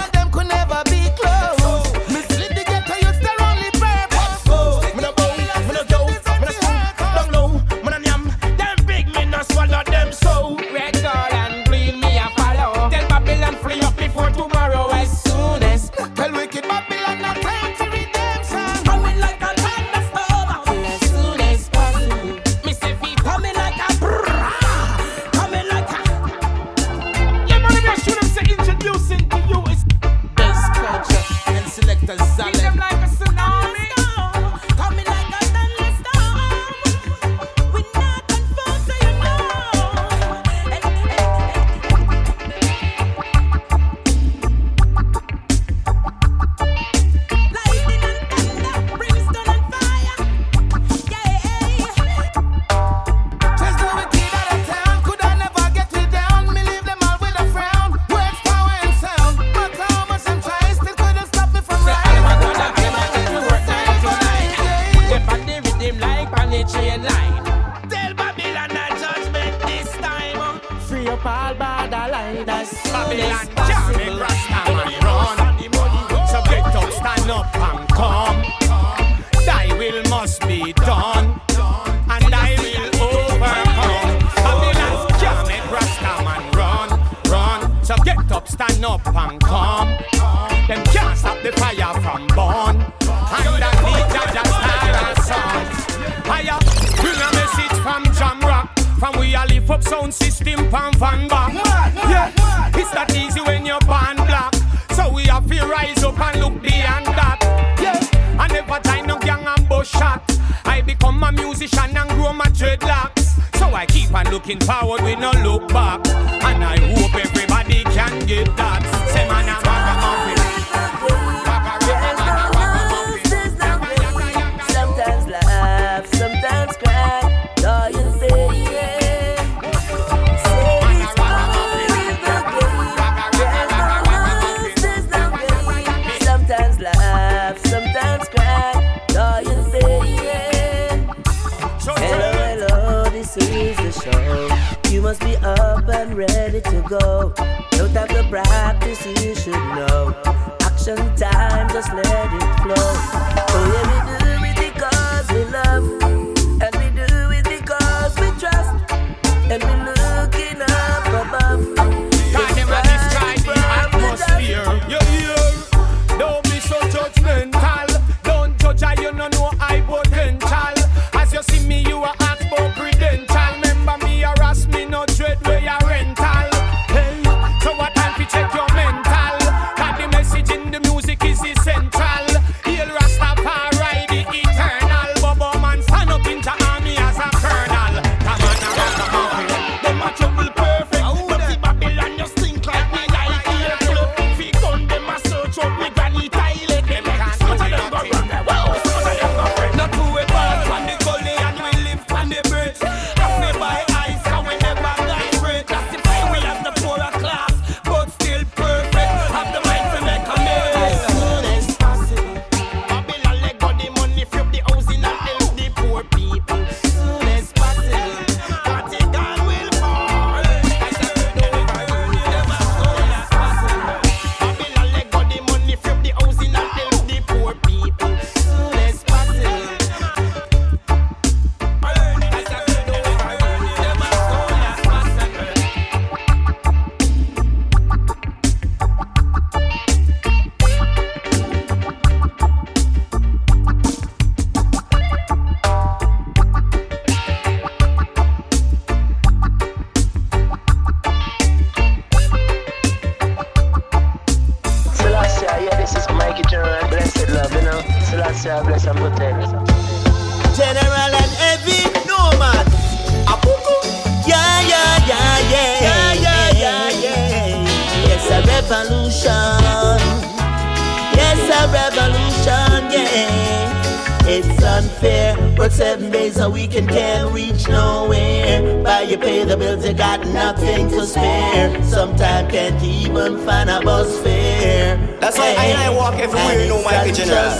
[275.73, 278.83] seven days a week and can't reach nowhere.
[278.83, 281.83] But you pay the bills, you got nothing to spare.
[281.83, 284.97] Sometimes can't even find a bus fare.
[285.19, 287.51] That's why hey, I, I walk everywhere, you know, my general.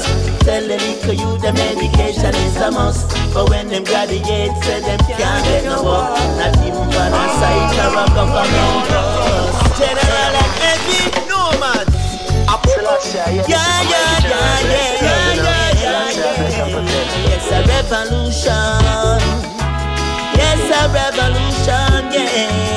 [0.46, 5.00] Tell the little you the medication is a must But when them graduates say them
[5.08, 10.54] can't get no work Not even for a site or a government bus General and
[10.68, 11.88] every nomad
[13.16, 15.23] Yeah, yeah, yeah, yeah, yeah
[17.54, 19.22] a revolution.
[20.40, 22.74] Yes, a revolution, yeah.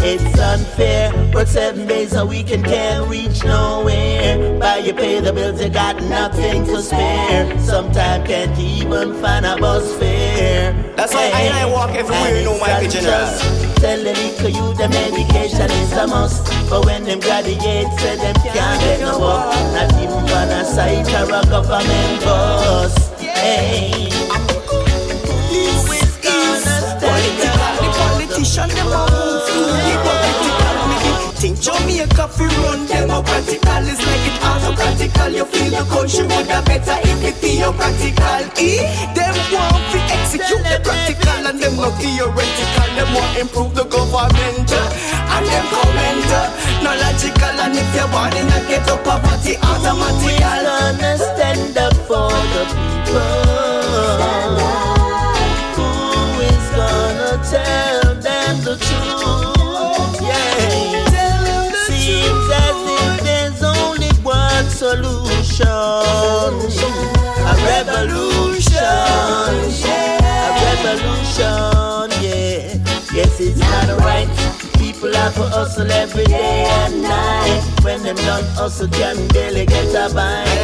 [0.00, 1.12] It's unfair.
[1.34, 4.58] Work seven days a week and can't reach nowhere.
[4.58, 7.58] But you pay the bills, you got nothing to spare.
[7.58, 10.72] Sometimes can't even find a bus fare.
[10.96, 14.74] That's why hey, I, I walk everywhere, you know my pigeon Tell the little you
[14.74, 19.46] the medication is a must But when them graduates, say them can't get no work
[19.74, 23.07] Not even on a site or a government bus
[23.38, 24.08] way.
[25.50, 26.14] This is
[27.98, 28.70] politician.
[31.38, 31.56] Think
[32.62, 33.82] run democratical.
[34.06, 35.30] Like it autocratical.
[35.38, 37.38] You feel the country would better if it.
[38.58, 38.82] E
[39.14, 39.82] them want
[40.18, 42.88] execute the practical and them not theoretical.
[42.96, 44.70] Them want improve the government
[45.34, 45.66] and them
[46.82, 47.54] no logical.
[47.62, 48.10] And if you're
[48.90, 48.96] a
[49.62, 53.20] automatical stand up for the people.
[55.76, 55.90] Who
[56.52, 60.18] is gonna tell them the truth?
[61.86, 65.66] Seems as if there's only one solution.
[67.50, 68.82] A revolution.
[69.88, 72.08] A revolution.
[72.22, 72.76] Yeah.
[73.14, 74.28] Yes, it's not right.
[74.78, 77.62] People have to hustle every day and night.
[77.82, 80.58] When them done hustle, can barely get a bite.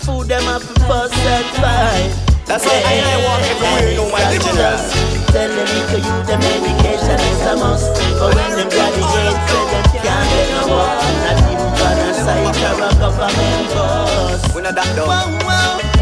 [0.00, 2.08] For food, them to and fight.
[2.46, 4.80] That's why I, I walk everywhere, you know my general.
[5.28, 7.92] Tell the little youth them education is a must.
[8.16, 11.04] But when them graduate, say them can't get no work.
[11.20, 14.54] Not even for a site or a government boss.
[14.54, 15.99] We're not that dumb.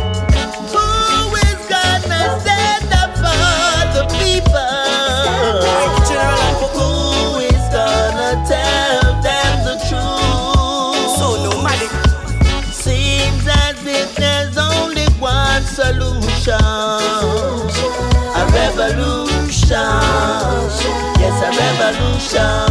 [15.96, 16.54] One solution.
[18.34, 19.68] A revolution.
[21.18, 22.67] Yes, a revolution.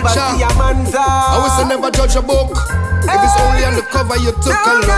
[0.00, 0.20] Culture.
[0.20, 2.50] I was to never judge a book.
[2.52, 4.88] If it's only on the cover, you took a look.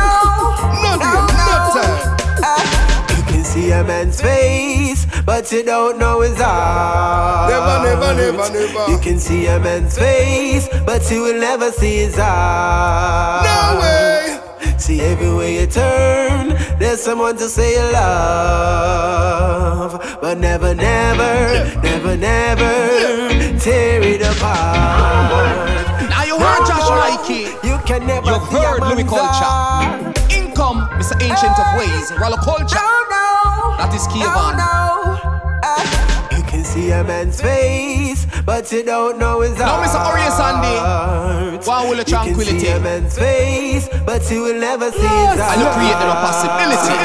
[0.83, 1.17] No no
[1.73, 2.19] time.
[2.43, 7.51] Uh, you can see a man's face, but you don't know his heart.
[7.51, 8.91] Never, never, never, never.
[8.91, 13.45] You can see a man's face, but you will never see his heart.
[13.45, 14.38] No way.
[14.89, 19.21] See, everywhere you turn, there's someone to say you love.
[20.23, 26.09] But never, never, never, never tear it apart.
[26.09, 27.53] Now you heard Josh Mikey.
[27.69, 30.15] You can never You heard Louis Culture.
[30.33, 31.21] Income, Mr.
[31.21, 32.11] Ancient of Ways.
[32.19, 32.81] Rollo Culture.
[33.77, 35.08] That is Kevin.
[36.89, 39.89] You see a man's face, but you don't know his Now, heart.
[39.93, 40.01] Mr.
[40.09, 41.69] Orion Sandy.
[41.69, 42.61] One will of You can tranquility.
[42.61, 45.53] see a man's face, but you will never see his heart.
[45.53, 46.97] And you create the possibility.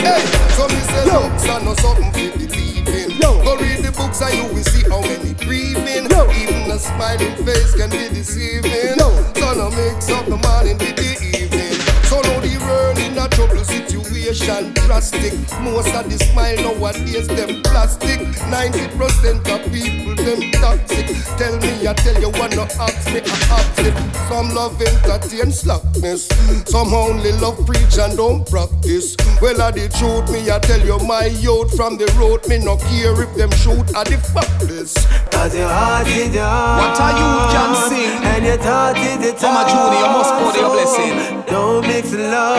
[0.00, 0.24] Hey,
[0.56, 3.20] so me say looks are not something for believing.
[3.20, 6.08] Go read the books and you will see how many breathing.
[6.08, 8.96] Even a smiling face can be deceiving.
[8.96, 11.76] So no mix up the morning with the evening.
[12.08, 15.32] So now the world in a trouble situation drastic.
[15.60, 18.20] Most of the smile nowadays them plastic.
[18.50, 21.06] 90% of people them toxic.
[21.38, 23.94] Tell me, I tell you, wanna ask me, I ask it.
[24.28, 26.28] Some love entertain slackness.
[26.66, 29.16] Some only love preach and don't practice.
[29.40, 32.76] Well, I the truth, me, I tell you, my youth from the road, me no
[32.76, 34.94] care if them shoot at the factless.
[35.30, 36.78] Cause your heart is young.
[36.78, 38.24] What are you can sing?
[38.24, 41.42] And your thought is the Mama Judy, you must pour your blessing.
[41.46, 42.51] Don't mix love,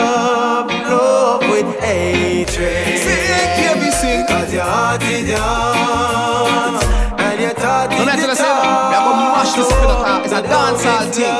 [0.90, 2.98] love with hatred.
[2.98, 3.22] Sing,
[3.58, 4.26] baby, sing.
[4.26, 6.82] Cause your heart is young.
[7.20, 10.24] And your thought is the the same, we are gonna mash this up in.
[10.24, 11.36] It's a dancehall thing.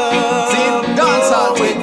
[0.51, 1.81] See, dancehall thing.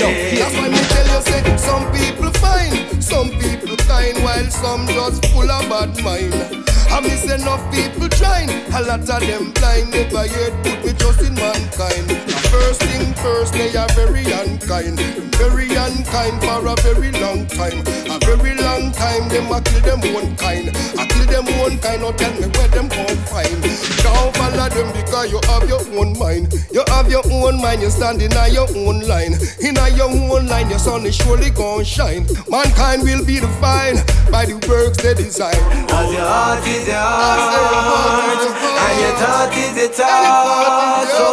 [0.00, 0.08] Yo,
[0.40, 5.24] That's why me tell you, say, some people fine, some people kind, while some just
[5.26, 6.77] full of bad mind.
[6.90, 11.20] I miss enough people trying, a lot of them blind, never yet put me just
[11.22, 12.10] in mankind.
[12.50, 14.98] First thing first, they are very unkind,
[15.36, 17.80] very unkind for a very long time.
[18.10, 20.70] A very long time, them a kill them one kind.
[20.98, 23.62] I kill them one kind, now tell me where them gon' find.
[24.02, 26.52] Don't follow them because you have your own mind.
[26.72, 29.34] You have your own mind, you standing on your own line.
[29.60, 32.26] In your own line, your sun is surely gon' shine.
[32.48, 35.58] Mankind will be defined by the works they design.
[35.88, 38.42] Cause your heart is heart
[38.84, 41.26] And your thought is your thought So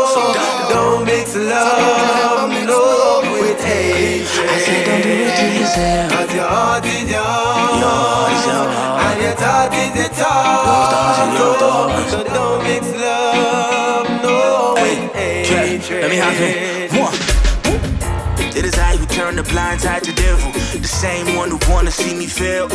[0.73, 3.61] don't mix love, love with
[6.09, 7.21] Cause your heart is your
[9.05, 9.93] And your thought is
[12.11, 15.15] So don't mix love, no with
[15.89, 16.91] Let me have it.
[16.99, 17.34] One.
[18.55, 20.49] It is I who turn the blind eye to devil.
[20.79, 22.69] The same one who wanna see me fail.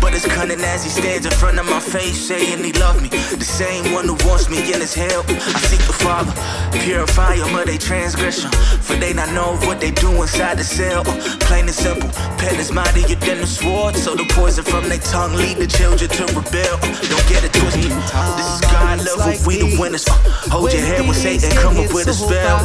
[0.00, 3.08] But as cunning as he stands in front of my face, saying he love me.
[3.10, 5.24] The same one who wants me in his hell.
[5.28, 6.32] I seek the Father,
[6.80, 8.50] purify them of their transgression.
[8.86, 11.02] For they not know what they do inside the cell.
[11.06, 12.08] Uh, Plain and simple,
[12.38, 13.96] pen is mightier than the sword.
[13.96, 16.74] So the poison from their tongue lead the children to rebel.
[16.78, 17.90] Uh, Don't get it twisted.
[17.90, 20.06] This is God level, we the winners.
[20.06, 20.14] Uh,
[20.54, 22.58] Hold your head when Satan come up with a spell.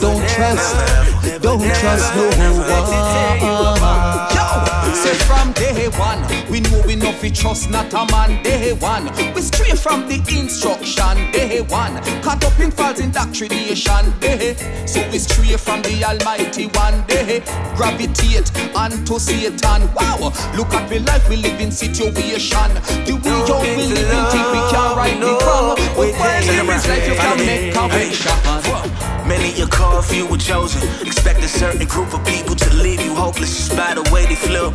[0.00, 2.28] Don't trust, don't trust no
[3.80, 4.33] one.
[4.94, 8.42] Say from day one, we know we know fi trust not a man.
[8.44, 11.32] Day one, we straight from the instruction.
[11.32, 14.12] Day one, caught up in false indoctrination.
[14.20, 14.54] Day,
[14.86, 17.04] so we straight from the Almighty One.
[17.06, 17.42] Day,
[17.74, 19.92] gravitate unto Satan.
[19.94, 22.70] Wow, look at the life we live in situation.
[23.04, 25.76] The way you we live in, think we can't right the wrong.
[25.96, 30.82] But first, in this life you can make a Many you call, few were chosen.
[31.06, 34.34] Expect a certain group of people to leave you hopeless just by the way they
[34.34, 34.72] flip.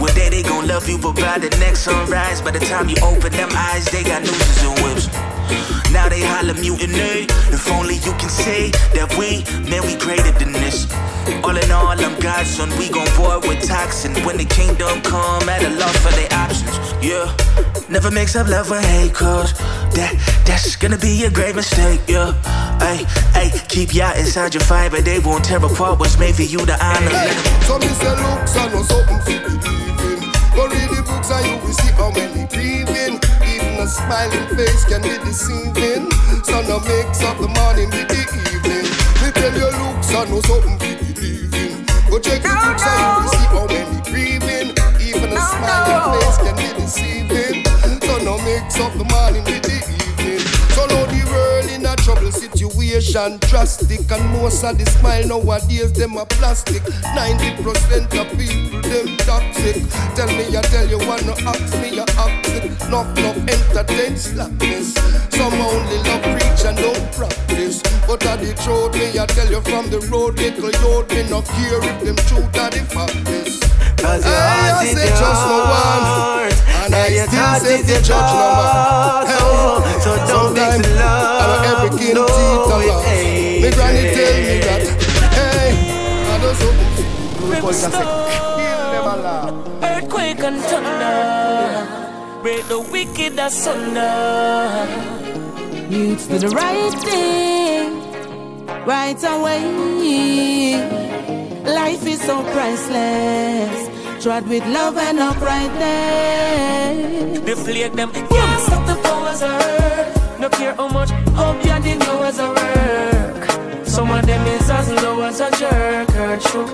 [0.00, 2.96] One day they gon' love you, but by the next sunrise, by the time you
[3.02, 5.41] open them eyes, they got nooses and whips.
[5.92, 7.26] Now they holler mutiny.
[7.52, 10.90] If only you can say that we, man, we greater than this.
[11.44, 12.70] All in all, I'm God's son.
[12.78, 14.14] We gon' void with toxin.
[14.24, 16.76] When the kingdom come, at a loss for their options.
[17.02, 17.26] Yeah,
[17.88, 19.52] never mix up love with hate, cause
[19.94, 20.14] that
[20.46, 22.00] that's gonna be a great mistake.
[22.06, 22.32] Yeah,
[22.78, 26.42] hey, hey, keep y'all inside your fire, but They won't tear apart what's made for
[26.42, 27.10] you to honor.
[27.10, 27.30] Hey,
[27.66, 30.30] so me say, look, son, no something to believe in.
[30.54, 32.91] Go read the books and you will see how many grieving.
[33.82, 36.08] A smiling face can be deceiving.
[36.44, 38.22] So no mix up the morning with the
[38.54, 38.86] evening.
[39.18, 41.84] Me tell you, look, son, no something to believe in.
[42.08, 44.70] Go check the books and you will see how many grieving.
[45.02, 47.41] Even a smiling face can be deceiving.
[53.00, 56.82] Situation drastic And most of the smile nowadays them a plastic.
[57.16, 59.80] 90% of people them toxic.
[60.14, 62.64] Tell me I tell you wanna ask me you ask it.
[62.84, 64.94] Enough love entertain slackness.
[65.30, 67.80] Some only love preach and don't practice.
[68.06, 71.40] But at the truth me I tell you from the road Little youth me no
[71.42, 73.60] care if them truth or the fact is
[73.96, 77.78] Cause your heart is your just no one heart And I your still thoughts say
[77.78, 81.90] is the your judge no man oh, So don't mix Sometimes love I know every
[81.98, 84.82] king no, teeth a with Me granny tell me that
[85.32, 85.70] Hey,
[86.28, 86.52] I know.
[87.72, 92.40] Something Kill them a laugh Earthquake and thunder.
[92.42, 94.86] Break the wicked asunder.
[95.88, 98.02] Youths do the right thing
[98.84, 99.62] right away.
[101.64, 103.91] Life is so priceless.
[104.22, 107.40] Trod with love and uprightness.
[107.40, 110.38] The plague them can't stop the powers of earth.
[110.38, 113.50] No care how much hope you did know as a work.
[113.84, 116.68] Some of them is as low as a jerk or shook.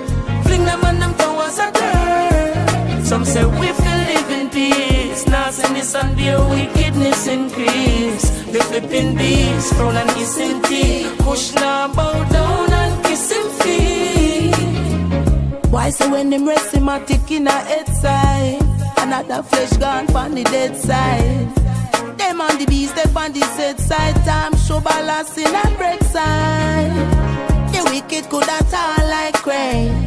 [0.44, 3.07] Fling them on them towers of dirt.
[3.07, 5.26] Some say we feel live in peace.
[5.26, 8.28] Nastiness and their wickedness increase.
[8.53, 11.16] The flipping beast, frown and hissing teeth.
[11.20, 13.32] Push now, bow down and kiss
[13.62, 13.78] feet.
[15.71, 18.62] Why say when them rest him a tick in a head side?
[18.97, 21.55] Another flesh gone from the dead side.
[22.16, 24.14] Them on the beast, they on the set side.
[24.25, 26.91] Time show in a break side.
[27.73, 30.07] The wicked could have tall like rain.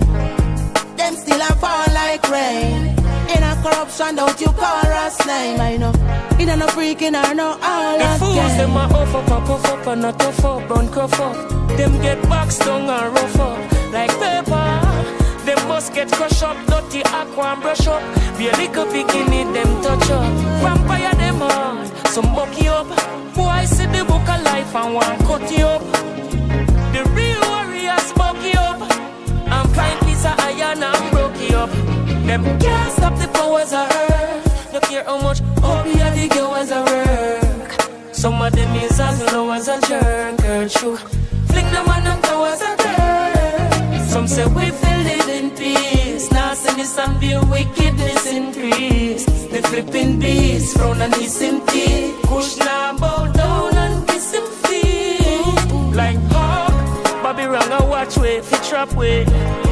[0.98, 2.98] Them still a fall like rain.
[3.34, 5.62] In a corruption, don't you call us name?
[5.62, 5.94] I know,
[6.40, 9.66] it ain't no freaking or no all The fools them a off up and puff
[9.66, 11.78] up and a tough up, run cuff up.
[11.78, 13.72] Them get boxed down and rough up.
[13.94, 14.61] Like paper.
[15.90, 18.02] Get crushed up, dirty aqua and brush up.
[18.38, 20.32] Be a little bikini, them touch up.
[20.62, 22.88] Vampire them on, some buck you up.
[23.36, 25.82] Boy see the book of life and one cut you up.
[26.94, 28.82] The real warriors buck you up.
[29.54, 31.72] And find piece of iron and I'm broke you up.
[32.26, 34.74] Them can't stop the powers of earth.
[34.74, 38.16] No care how much you have the girls a work.
[38.16, 40.98] Some of them is as low as a jerk or true.
[41.48, 44.10] Fling them on them towers a dirt.
[44.10, 46.32] Some say we feel live in peace.
[46.32, 49.26] Nastiness and their wickedness increase.
[49.26, 52.22] The flipping beast, from and hiss him teeth.
[52.24, 55.96] Push now, bow down and kiss him feet.
[55.96, 56.74] Like hawk,
[57.24, 59.26] Bobby wrong a watch way, fi trap way.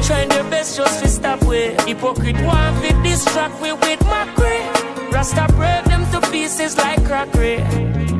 [0.06, 1.76] Trying their best just fi stop way.
[1.86, 4.60] Hypocrite want fi distract way with mockery.
[5.12, 7.58] Rasta break them to pieces like crockery.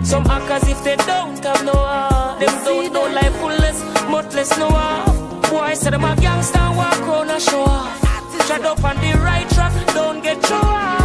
[0.04, 2.40] Some act if they don't have no heart.
[2.40, 3.78] Them don't know life fullness,
[4.08, 5.29] mutless no half.
[5.50, 8.00] Boy say them a gangster walk round and show off.
[8.46, 11.00] Tread up on the right track, don't get show off.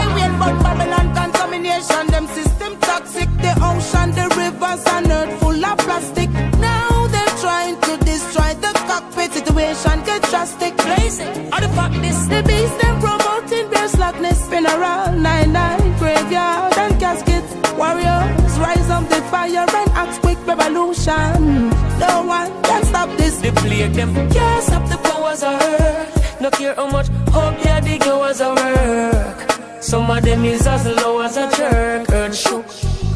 [0.00, 5.64] I will but Babylon contamination, them system toxic, the ocean, the rivers and earth full
[5.64, 6.30] of plastic.
[6.58, 10.76] Now they're trying to destroy the cockpit situation, get drastic.
[10.76, 12.26] Blazing, how the fuck this?
[12.26, 17.50] The beast them promoting their slackness, funeral, nine nine, graveyard and caskets.
[17.78, 21.70] Warriors rise up the fire and act quick revolution.
[21.98, 23.29] No one can stop this.
[23.70, 26.40] The plague them can't the powers of earth.
[26.40, 29.38] No care how much hope you dig you as a work.
[29.80, 32.10] Some of them is as low as a jerk.
[32.10, 32.66] Earth shook.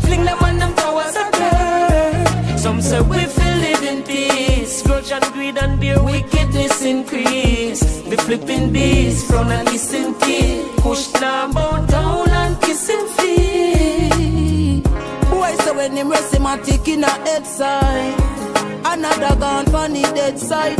[0.06, 2.58] Fling them on them towers of dirt.
[2.60, 4.82] Some say we feel live in peace.
[4.82, 7.82] Grudge and greed and their wickedness increase.
[8.02, 10.68] The flipping beats from a kissing feet.
[10.76, 14.84] Push down, bow down and kissing feet.
[15.30, 18.43] Boy, so when him rest him a tick in a head side.
[18.86, 20.78] Another gone on the dead side.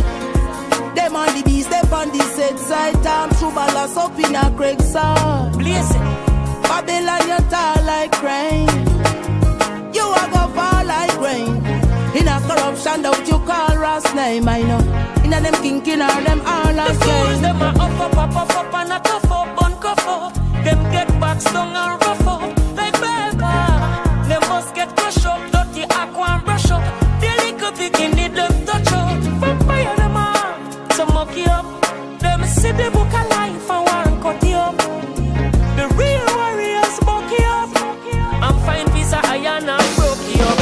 [0.95, 2.95] Them on the beast, them on the set side.
[3.03, 5.53] Time true balance up in a Craig side.
[5.59, 6.25] Blaze it.
[6.69, 8.69] Babylon, you tall like rain.
[9.93, 11.57] You a go fall like rain.
[12.15, 14.81] In a corruption, don't you call Ross name, I know.
[15.25, 18.57] In a them kinking or them all a Fools them a up up up up
[18.57, 20.35] up and a tough up on cuff up.
[20.63, 22.43] Them get back stung and rough up
[22.77, 24.29] like paper.
[24.29, 25.54] Them must get crushed up,
[32.65, 34.77] see the book of life and one cut you up.
[35.77, 37.71] The real warriors buck you up.
[38.45, 40.59] And find piece of iron and broke you up.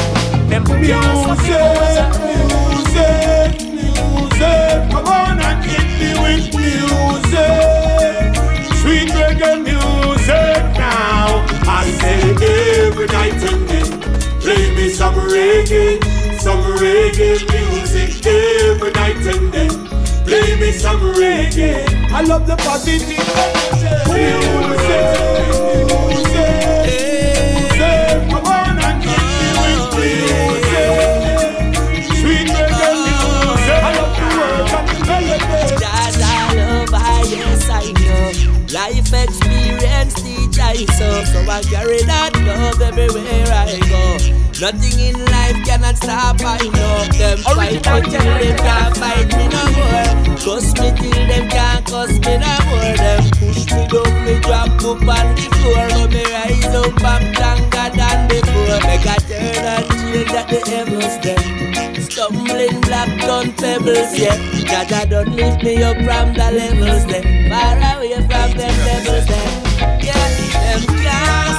[0.49, 1.63] Them can't stop you.
[2.59, 8.27] Music, music, come on and hit me with music.
[8.81, 11.45] Sweet reggae music now.
[11.79, 12.19] I say
[12.83, 13.87] every night and day,
[14.43, 16.03] play me some reggae,
[16.45, 19.82] some reggae music every night and day.
[20.33, 21.85] Play me some reggae.
[22.09, 25.13] I love the positive music, music,
[26.89, 28.17] music.
[28.31, 30.97] Come on and hit me with music.
[32.17, 33.77] Sweet reggae music.
[33.77, 35.77] I love the words and the melody.
[35.77, 36.25] Jazz, I
[36.55, 38.33] love, I yes, I know.
[38.73, 41.23] Life experience teach I so.
[41.25, 44.42] So I carry that love everywhere I go.
[44.63, 47.03] Nothing in life cannot stop, I know.
[47.19, 50.37] Them fight me till them can't fight me no more.
[50.39, 52.95] Cuss me till them can't cuss me no more.
[52.95, 55.83] Them push me down, me drop up on the floor.
[55.91, 58.79] But me rise up, I'm stronger than before.
[58.87, 62.01] Make a turn and change at the heavens them.
[62.01, 64.37] Stumbling block on pebbles, yeah.
[64.63, 67.49] Jaja don't lift me up from the levels, them.
[67.51, 69.99] Far away from them levels, them.
[69.99, 70.23] Yeah,
[70.55, 71.52] them can't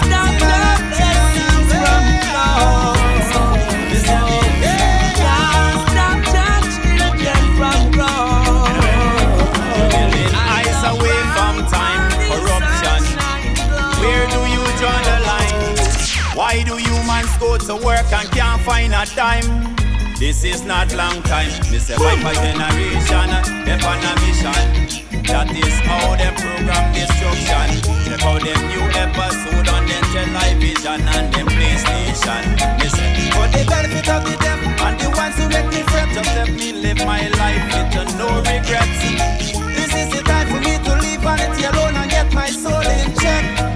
[17.64, 19.74] humans to work and can't find a dime?
[20.18, 21.50] This is not long time.
[21.70, 23.30] This a viper generation,
[23.64, 25.22] they on a mission.
[25.24, 27.82] That is how they program destruction.
[28.04, 32.42] Check out them new episode on them television and them PlayStation.
[32.78, 36.30] Listen, for the benefit of the deaf and the ones who make me fret, just
[36.36, 39.00] let me live my life with no regrets.
[39.74, 43.14] This is the time for me to leave vanity alone and get my soul in
[43.16, 43.73] check.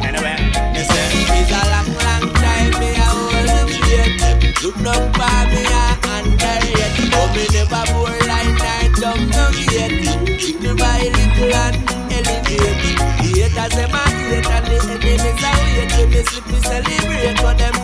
[4.61, 5.63] Look down for me
[6.03, 7.11] under it.
[7.13, 10.03] But me never bore line nor dumb no gate.
[10.03, 12.99] Little by little and elevate.
[13.23, 15.93] The haters them a hate and the enemies a wait.
[15.97, 17.78] When me slip me celebrate what them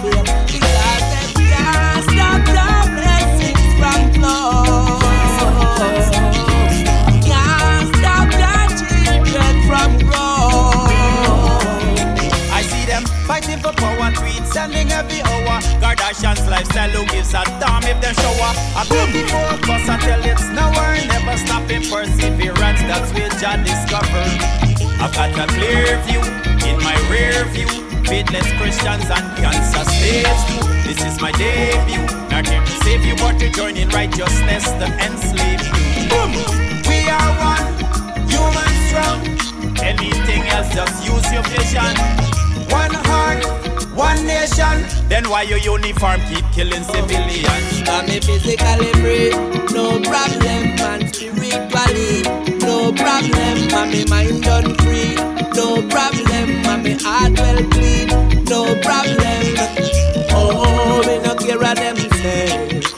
[18.77, 22.83] I build the focus until it's nowhere, never stopping perseverance.
[22.91, 24.27] That's where Jah discover.
[24.99, 26.19] I've got a clear view
[26.67, 27.71] in my rear view.
[28.03, 30.43] Faithless Christians and cancer stage.
[30.83, 32.03] This is my debut.
[32.35, 36.11] Not here to save you, but to join in righteousness to enslave you.
[36.11, 36.35] Boom!
[36.91, 37.79] We are one,
[38.27, 39.23] human strong.
[39.87, 41.95] Anything else, just use your vision.
[42.75, 43.41] One heart,
[43.95, 44.85] one nation.
[45.09, 47.89] Then why your uniform keep killing civilians?
[47.89, 49.31] I'm physically free,
[49.73, 51.13] no problem, man.
[51.13, 52.23] Spiritually,
[52.59, 53.57] no problem.
[53.73, 55.15] I'm me mind done free,
[55.55, 56.67] no problem.
[56.67, 58.09] I'm me heart well clean,
[58.45, 59.55] no problem.
[60.37, 62.47] Oh, oh, oh, me no care what them say.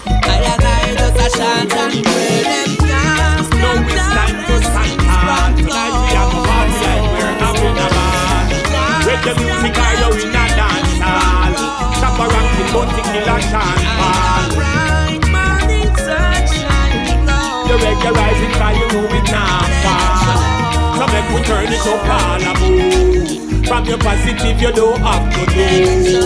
[0.06, 2.42] I and I just a chant and pray.
[2.42, 2.70] Them
[3.44, 5.56] stop it's time to stand hard.
[5.56, 8.44] Tonight we have a party like we're having a ball.
[9.06, 10.45] Reggae music are you in a dance hall.
[12.66, 14.46] Around the bounty kill and chant ball.
[14.56, 17.66] Bright morning sunshine glow.
[17.68, 20.98] The reggae rising fire, you know it not fall.
[20.98, 23.66] So make we turn it up all a move.
[23.66, 26.22] From your positive, you don't have to do.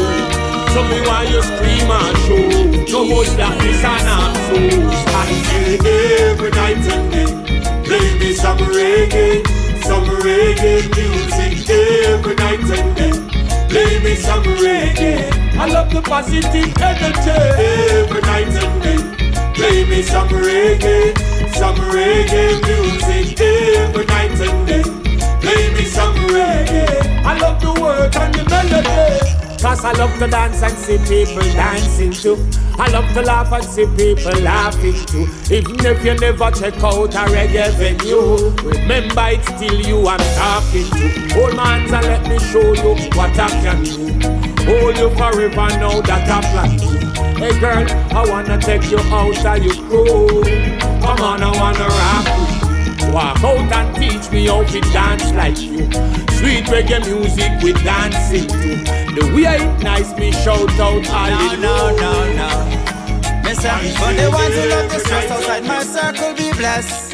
[0.72, 2.93] So me want you scream and show.
[2.93, 4.57] No more slackness and I'm so.
[5.12, 5.78] I say
[6.30, 7.26] every night and day,
[7.84, 9.45] play me some reggae,
[9.84, 13.12] some reggae music every night and day.
[13.68, 15.39] Play me some reggae.
[15.61, 18.97] I love the positive energy every night and day.
[19.53, 21.13] Play me some reggae,
[21.55, 24.83] some reggae music every night and day.
[25.43, 26.87] Play me some reggae.
[27.27, 29.61] I love the word and the melody.
[29.61, 32.39] Cause I love to dance and see people dancing too.
[32.79, 35.29] I love to laugh and see people laughing too.
[35.55, 40.89] Even if you never check out a reggae venue, remember it's still you I'm talking
[40.89, 41.35] to.
[41.35, 44.60] Hold my hands and let me show you what I can do.
[44.71, 46.79] Hold you forever now that I plan.
[47.43, 47.85] Hey girl,
[48.16, 50.45] I wanna take you out of your crew.
[51.03, 53.12] Come on, I wanna rock with you.
[53.12, 55.91] Walk out and teach me how to dance like you.
[56.39, 58.79] Sweet reggae music with dancing to.
[59.18, 61.61] The way it nice me shout out hallelujah.
[61.61, 62.51] No, no, no.
[63.43, 67.10] Listen, for the ones who love the stress outside my circle, be blessed.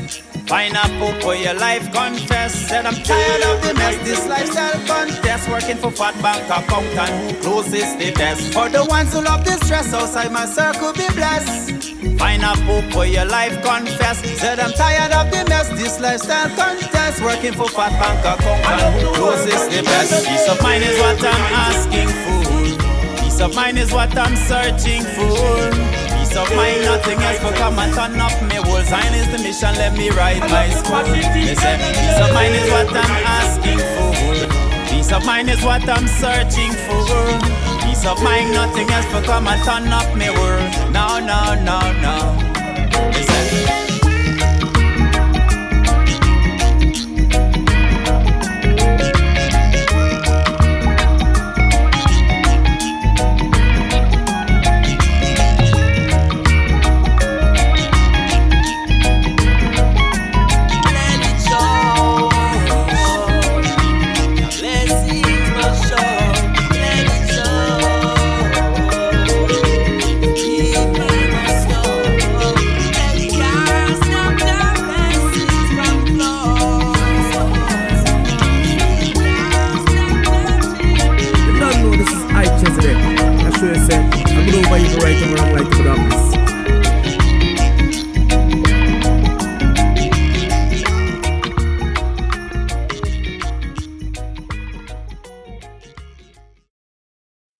[0.47, 2.55] Find a book for your life, confess.
[2.69, 5.49] Said I'm tired of the mess, this lifestyle contest.
[5.49, 8.53] Working for fat bank account and who closes the best.
[8.53, 11.95] For the ones who love the stress outside my circle, be blessed.
[12.17, 14.23] Find a book for your life, confess.
[14.39, 17.21] Said I'm tired of the mess, this lifestyle contest.
[17.23, 20.27] Working for fat bank account and who closes the best.
[20.27, 23.25] Peace of mind is what I'm asking for.
[23.25, 26.06] Peace of mind is what I'm searching for.
[26.37, 29.39] Peace of mind, nothing else but come and turn up me whole sign is the
[29.39, 31.01] mission, let me write my school.
[31.01, 34.91] Listen, peace of mind is what I'm asking for.
[34.91, 37.89] Peace of mind is what I'm searching for.
[37.89, 40.93] Peace of mind, nothing else but come and turn up me world.
[40.93, 43.36] No, no, no, no.